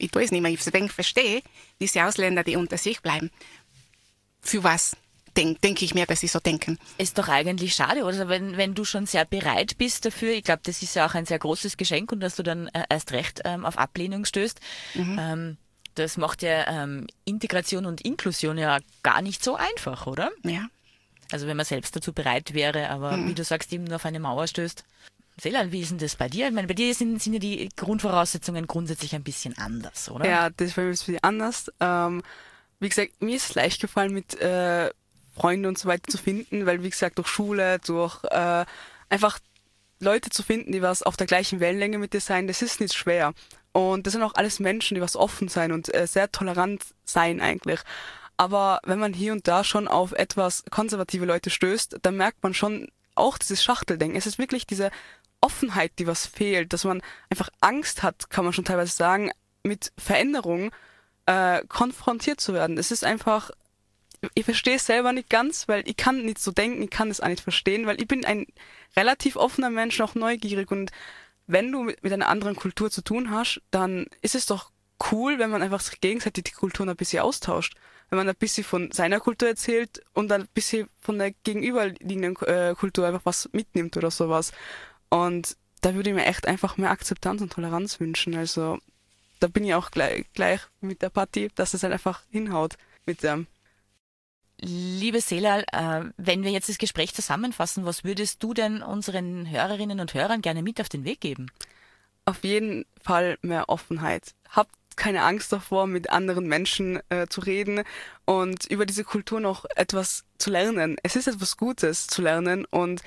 ich 0.00 0.10
tue 0.10 0.24
es 0.24 0.30
nicht 0.30 0.42
mehr, 0.42 0.50
ich 0.50 0.62
denke, 0.64 0.92
verstehe, 0.92 1.42
diese 1.80 2.04
Ausländer, 2.04 2.44
die 2.44 2.56
unter 2.56 2.78
sich 2.78 3.00
bleiben. 3.00 3.30
Für 4.40 4.64
was? 4.64 4.96
denke 5.36 5.60
denk 5.60 5.82
ich 5.82 5.94
mir, 5.94 6.06
dass 6.06 6.20
sie 6.20 6.26
so 6.26 6.40
denken. 6.40 6.78
Ist 6.98 7.18
doch 7.18 7.28
eigentlich 7.28 7.74
schade, 7.74 8.04
oder? 8.04 8.28
Wenn, 8.28 8.56
wenn 8.56 8.74
du 8.74 8.84
schon 8.84 9.06
sehr 9.06 9.24
bereit 9.24 9.78
bist 9.78 10.04
dafür, 10.04 10.32
ich 10.32 10.44
glaube, 10.44 10.62
das 10.64 10.82
ist 10.82 10.94
ja 10.94 11.06
auch 11.06 11.14
ein 11.14 11.26
sehr 11.26 11.38
großes 11.38 11.76
Geschenk 11.76 12.12
und 12.12 12.20
dass 12.20 12.36
du 12.36 12.42
dann 12.42 12.68
äh, 12.68 12.84
erst 12.88 13.12
recht 13.12 13.40
ähm, 13.44 13.64
auf 13.64 13.78
Ablehnung 13.78 14.24
stößt. 14.24 14.60
Mhm. 14.94 15.18
Ähm, 15.18 15.56
das 15.94 16.16
macht 16.16 16.42
ja 16.42 16.66
ähm, 16.82 17.06
Integration 17.24 17.86
und 17.86 18.00
Inklusion 18.00 18.58
ja 18.58 18.78
gar 19.02 19.22
nicht 19.22 19.42
so 19.42 19.56
einfach, 19.56 20.06
oder? 20.06 20.30
Ja. 20.44 20.66
Also 21.32 21.46
wenn 21.46 21.56
man 21.56 21.66
selbst 21.66 21.94
dazu 21.94 22.12
bereit 22.12 22.54
wäre, 22.54 22.90
aber 22.90 23.16
mhm. 23.16 23.28
wie 23.28 23.34
du 23.34 23.44
sagst, 23.44 23.72
eben 23.72 23.84
nur 23.84 23.96
auf 23.96 24.06
eine 24.06 24.20
Mauer 24.20 24.46
stößt. 24.46 24.84
Selal, 25.40 25.72
wie 25.72 25.80
ist 25.80 25.90
denn 25.90 25.98
das 25.98 26.16
bei 26.16 26.28
dir? 26.28 26.48
Ich 26.48 26.52
meine, 26.52 26.68
bei 26.68 26.74
dir 26.74 26.94
sind, 26.94 27.22
sind 27.22 27.32
ja 27.32 27.38
die 27.38 27.68
Grundvoraussetzungen 27.76 28.66
grundsätzlich 28.66 29.14
ein 29.14 29.22
bisschen 29.22 29.56
anders, 29.58 30.10
oder? 30.10 30.28
Ja, 30.28 30.50
das 30.50 30.76
war 30.76 30.84
ein 30.84 30.90
bisschen 30.90 31.18
anders. 31.22 31.72
Ähm, 31.80 32.22
wie 32.78 32.88
gesagt, 32.88 33.20
mir 33.20 33.36
ist 33.36 33.50
es 33.50 33.54
leicht 33.54 33.80
gefallen, 33.80 34.12
mit 34.12 34.40
äh, 34.40 34.90
Freunde 35.34 35.68
und 35.68 35.78
so 35.78 35.88
weiter 35.88 36.10
zu 36.10 36.18
finden, 36.18 36.66
weil 36.66 36.82
wie 36.82 36.90
gesagt 36.90 37.18
durch 37.18 37.28
Schule, 37.28 37.78
durch 37.80 38.22
äh, 38.24 38.64
einfach 39.08 39.38
Leute 40.00 40.30
zu 40.30 40.42
finden, 40.42 40.72
die 40.72 40.82
was 40.82 41.02
auf 41.02 41.16
der 41.16 41.26
gleichen 41.26 41.60
Wellenlänge 41.60 41.98
mit 41.98 42.12
dir 42.12 42.20
sein, 42.20 42.46
das 42.46 42.62
ist 42.62 42.80
nicht 42.80 42.94
schwer. 42.94 43.32
Und 43.72 44.06
das 44.06 44.14
sind 44.14 44.22
auch 44.22 44.34
alles 44.34 44.58
Menschen, 44.58 44.94
die 44.94 45.00
was 45.00 45.16
offen 45.16 45.48
sein 45.48 45.72
und 45.72 45.94
äh, 45.94 46.06
sehr 46.06 46.32
tolerant 46.32 46.84
sein 47.04 47.40
eigentlich. 47.40 47.80
Aber 48.36 48.80
wenn 48.84 48.98
man 48.98 49.12
hier 49.12 49.32
und 49.32 49.46
da 49.46 49.64
schon 49.64 49.86
auf 49.86 50.12
etwas 50.12 50.64
konservative 50.70 51.26
Leute 51.26 51.50
stößt, 51.50 51.98
dann 52.02 52.16
merkt 52.16 52.42
man 52.42 52.54
schon 52.54 52.88
auch 53.14 53.38
dieses 53.38 53.62
Schachteldenken. 53.62 54.16
Es 54.16 54.26
ist 54.26 54.38
wirklich 54.38 54.66
diese 54.66 54.90
Offenheit, 55.40 55.92
die 55.98 56.06
was 56.06 56.26
fehlt, 56.26 56.72
dass 56.72 56.84
man 56.84 57.02
einfach 57.30 57.50
Angst 57.60 58.02
hat, 58.02 58.30
kann 58.30 58.44
man 58.44 58.52
schon 58.52 58.64
teilweise 58.64 58.94
sagen, 58.94 59.30
mit 59.62 59.92
Veränderung 59.98 60.70
äh, 61.26 61.62
konfrontiert 61.68 62.40
zu 62.40 62.54
werden. 62.54 62.78
Es 62.78 62.90
ist 62.90 63.04
einfach 63.04 63.50
ich 64.34 64.44
verstehe 64.44 64.76
es 64.76 64.86
selber 64.86 65.12
nicht 65.12 65.30
ganz, 65.30 65.66
weil 65.66 65.88
ich 65.88 65.96
kann 65.96 66.24
nicht 66.24 66.38
so 66.38 66.52
denken, 66.52 66.82
ich 66.82 66.90
kann 66.90 67.10
es 67.10 67.20
auch 67.20 67.28
nicht 67.28 67.42
verstehen, 67.42 67.86
weil 67.86 68.00
ich 68.00 68.08
bin 68.08 68.24
ein 68.24 68.46
relativ 68.96 69.36
offener 69.36 69.70
Mensch, 69.70 70.00
auch 70.00 70.14
neugierig 70.14 70.70
und 70.70 70.90
wenn 71.46 71.72
du 71.72 71.82
mit, 71.82 72.02
mit 72.02 72.12
einer 72.12 72.28
anderen 72.28 72.54
Kultur 72.54 72.90
zu 72.90 73.02
tun 73.02 73.30
hast, 73.30 73.60
dann 73.70 74.06
ist 74.20 74.34
es 74.34 74.46
doch 74.46 74.70
cool, 75.10 75.38
wenn 75.38 75.50
man 75.50 75.62
einfach 75.62 75.82
gegenseitig 76.00 76.44
die 76.44 76.52
Kulturen 76.52 76.90
ein 76.90 76.96
bisschen 76.96 77.22
austauscht. 77.22 77.74
Wenn 78.08 78.18
man 78.18 78.28
ein 78.28 78.36
bisschen 78.36 78.64
von 78.64 78.90
seiner 78.92 79.20
Kultur 79.20 79.48
erzählt 79.48 80.02
und 80.12 80.30
ein 80.32 80.46
bisschen 80.52 80.88
von 81.00 81.18
der 81.18 81.30
gegenüberliegenden 81.30 82.36
äh, 82.46 82.74
Kultur 82.76 83.06
einfach 83.06 83.24
was 83.24 83.48
mitnimmt 83.52 83.96
oder 83.96 84.10
sowas. 84.10 84.52
Und 85.10 85.56
da 85.82 85.94
würde 85.94 86.10
ich 86.10 86.16
mir 86.16 86.26
echt 86.26 86.46
einfach 86.46 86.76
mehr 86.76 86.90
Akzeptanz 86.90 87.42
und 87.42 87.52
Toleranz 87.52 88.00
wünschen. 88.00 88.34
Also 88.36 88.78
da 89.40 89.48
bin 89.48 89.64
ich 89.64 89.74
auch 89.74 89.90
gleich, 89.90 90.26
gleich 90.34 90.60
mit 90.80 91.02
der 91.02 91.10
Party, 91.10 91.50
dass 91.54 91.74
es 91.74 91.82
halt 91.82 91.92
einfach 91.92 92.22
hinhaut 92.30 92.76
mit 93.06 93.22
dem. 93.22 93.46
Liebe 94.62 95.22
Selal, 95.22 95.64
äh, 95.72 96.02
wenn 96.18 96.44
wir 96.44 96.50
jetzt 96.50 96.68
das 96.68 96.76
Gespräch 96.76 97.14
zusammenfassen, 97.14 97.86
was 97.86 98.04
würdest 98.04 98.42
du 98.42 98.52
denn 98.52 98.82
unseren 98.82 99.50
Hörerinnen 99.50 100.00
und 100.00 100.12
Hörern 100.12 100.42
gerne 100.42 100.62
mit 100.62 100.80
auf 100.82 100.90
den 100.90 101.04
Weg 101.04 101.20
geben? 101.20 101.50
Auf 102.26 102.44
jeden 102.44 102.84
Fall 103.00 103.38
mehr 103.40 103.70
Offenheit. 103.70 104.34
Habt 104.50 104.74
keine 104.96 105.22
Angst 105.22 105.50
davor, 105.50 105.86
mit 105.86 106.10
anderen 106.10 106.46
Menschen 106.46 107.00
äh, 107.08 107.26
zu 107.26 107.40
reden 107.40 107.84
und 108.26 108.66
über 108.66 108.84
diese 108.84 109.04
Kultur 109.04 109.40
noch 109.40 109.64
etwas 109.76 110.24
zu 110.36 110.50
lernen. 110.50 110.98
Es 111.02 111.16
ist 111.16 111.26
etwas 111.26 111.56
Gutes 111.56 112.06
zu 112.06 112.20
lernen 112.20 112.66
und 112.66 113.02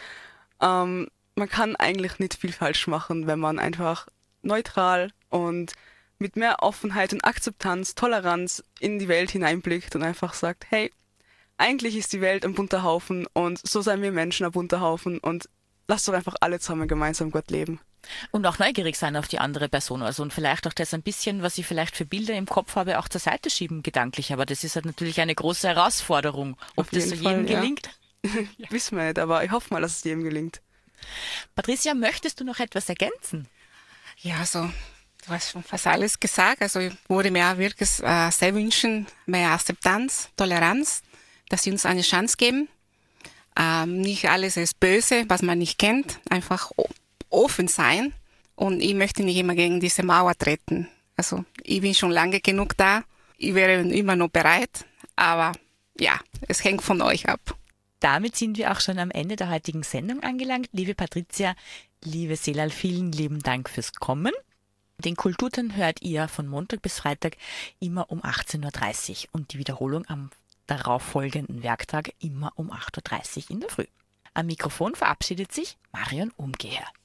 ähm, 0.60 1.08
man 1.36 1.50
kann 1.50 1.76
eigentlich 1.76 2.20
nicht 2.20 2.36
viel 2.36 2.52
falsch 2.52 2.88
machen, 2.88 3.28
wenn 3.28 3.40
man 3.40 3.60
einfach 3.60 4.08
neutral 4.42 5.12
und 5.30 5.74
mit 6.20 6.36
mehr 6.36 6.62
Offenheit 6.62 7.14
und 7.14 7.26
Akzeptanz, 7.26 7.96
Toleranz 7.96 8.64
in 8.80 9.00
die 9.00 9.08
Welt 9.08 9.32
hineinblickt 9.32 9.96
und 9.96 10.04
einfach 10.04 10.34
sagt, 10.34 10.66
hey, 10.70 10.92
eigentlich 11.58 11.96
ist 11.98 12.14
die 12.14 12.22
Welt 12.22 12.46
ein 12.46 12.54
bunter 12.54 12.84
Haufen 12.84 13.28
und 13.34 13.60
so 13.68 13.82
seien 13.82 14.02
wir 14.02 14.12
Menschen 14.12 14.46
ein 14.46 14.52
bunter 14.52 14.82
Haufen 14.82 15.20
und 15.20 15.50
lasst 15.88 16.08
doch 16.08 16.14
einfach 16.14 16.36
alle 16.40 16.60
zusammen 16.60 16.88
gemeinsam 16.88 17.32
Gott 17.32 17.52
leben. 17.52 17.80
Und 18.32 18.46
auch 18.46 18.60
neugierig 18.60 18.98
sein 18.98 19.16
auf 19.16 19.28
die 19.28 19.40
andere 19.40 19.70
Person. 19.70 20.02
Also 20.02 20.24
und 20.24 20.34
vielleicht 20.34 20.68
auch 20.68 20.74
das 20.74 20.94
ein 20.94 21.04
bisschen, 21.04 21.42
was 21.42 21.58
ich 21.58 21.66
vielleicht 21.66 21.96
für 21.96 22.06
Bilder 22.06 22.34
im 22.34 22.46
Kopf 22.46 22.76
habe, 22.76 23.00
auch 23.00 23.08
zur 23.08 23.22
Seite 23.22 23.50
schieben, 23.50 23.82
gedanklich. 23.82 24.34
Aber 24.34 24.46
das 24.46 24.64
ist 24.64 24.76
halt 24.76 24.86
natürlich 24.86 25.22
eine 25.22 25.34
große 25.34 25.70
Herausforderung. 25.70 26.58
Ob 26.76 26.92
das 26.92 27.10
so 27.10 27.16
jedem 27.16 27.48
ja. 27.48 27.60
gelingt? 27.60 27.90
Wissen 28.70 28.98
wir 28.98 29.06
nicht, 29.06 29.20
aber 29.20 29.44
ich 29.44 29.52
hoffe 29.52 29.74
mal, 29.74 29.82
dass 29.82 29.98
es 29.98 30.04
jedem 30.04 30.24
gelingt. 30.24 30.62
Patricia, 31.56 31.94
möchtest 31.94 32.40
du 32.40 32.44
noch 32.44 32.60
etwas 32.60 32.90
ergänzen? 32.90 33.48
Ja, 34.20 34.46
so, 34.46 34.62
du 35.26 35.30
hast 35.30 35.52
schon 35.52 35.64
fast 35.64 35.88
alles 35.88 36.20
gesagt. 36.20 36.62
Also 36.62 36.80
ich 36.80 36.94
würde 37.08 37.32
mir 37.32 37.58
wirklich 37.58 38.02
äh, 38.02 38.32
sehr 38.32 38.54
wünschen, 38.54 39.08
mehr 39.26 39.52
Akzeptanz, 39.52 40.30
Toleranz 40.38 41.04
dass 41.54 41.62
sie 41.62 41.72
uns 41.72 41.86
eine 41.86 42.02
Chance 42.02 42.36
geben. 42.38 42.68
Ähm, 43.56 44.02
nicht 44.02 44.28
alles 44.28 44.58
ist 44.58 44.80
böse, 44.80 45.26
was 45.28 45.44
man 45.44 45.60
nicht 45.60 45.78
kennt. 45.78 46.20
Einfach 46.28 46.72
offen 47.30 47.68
sein. 47.68 48.12
Und 48.56 48.82
ich 48.82 48.96
möchte 48.96 49.24
nicht 49.24 49.38
immer 49.38 49.54
gegen 49.54 49.80
diese 49.80 50.02
Mauer 50.02 50.36
treten. 50.36 50.90
Also 51.16 51.46
ich 51.62 51.82
bin 51.82 51.94
schon 51.94 52.10
lange 52.10 52.40
genug 52.40 52.76
da. 52.76 53.04
Ich 53.38 53.54
wäre 53.54 53.82
immer 53.82 54.16
noch 54.16 54.30
bereit. 54.30 54.86
Aber 55.16 55.52
ja, 56.00 56.20
es 56.48 56.64
hängt 56.64 56.82
von 56.82 57.04
euch 57.04 57.30
ab. 57.30 57.56
Damit 58.04 58.36
sind 58.36 58.58
wir 58.58 58.74
auch 58.74 58.82
schon 58.82 59.00
am 59.00 59.12
Ende 59.12 59.38
der 59.38 59.50
heutigen 59.50 59.82
Sendung 59.82 60.24
angelangt. 60.24 60.68
Liebe 60.74 60.94
Patricia, 60.94 61.56
liebe 62.04 62.36
Selal, 62.36 62.70
vielen 62.70 63.14
lieben 63.14 63.40
Dank 63.40 63.70
fürs 63.70 63.94
Kommen. 63.94 64.34
Den 64.98 65.16
Kulturton 65.16 65.78
hört 65.78 66.02
ihr 66.02 66.28
von 66.28 66.46
Montag 66.46 66.82
bis 66.82 67.00
Freitag 67.00 67.38
immer 67.80 68.12
um 68.12 68.22
18.30 68.22 69.28
Uhr 69.28 69.30
und 69.32 69.54
die 69.54 69.58
Wiederholung 69.58 70.06
am 70.10 70.32
darauffolgenden 70.68 71.64
Werktag 71.64 72.12
immer 72.20 72.52
um 72.56 72.74
8.30 72.74 73.46
Uhr 73.46 73.52
in 73.52 73.60
der 73.62 73.70
Früh. 73.70 73.88
Am 74.34 74.48
Mikrofon 74.48 74.96
verabschiedet 74.96 75.54
sich 75.54 75.78
Marion 75.94 76.32
Umgeher. 76.36 76.86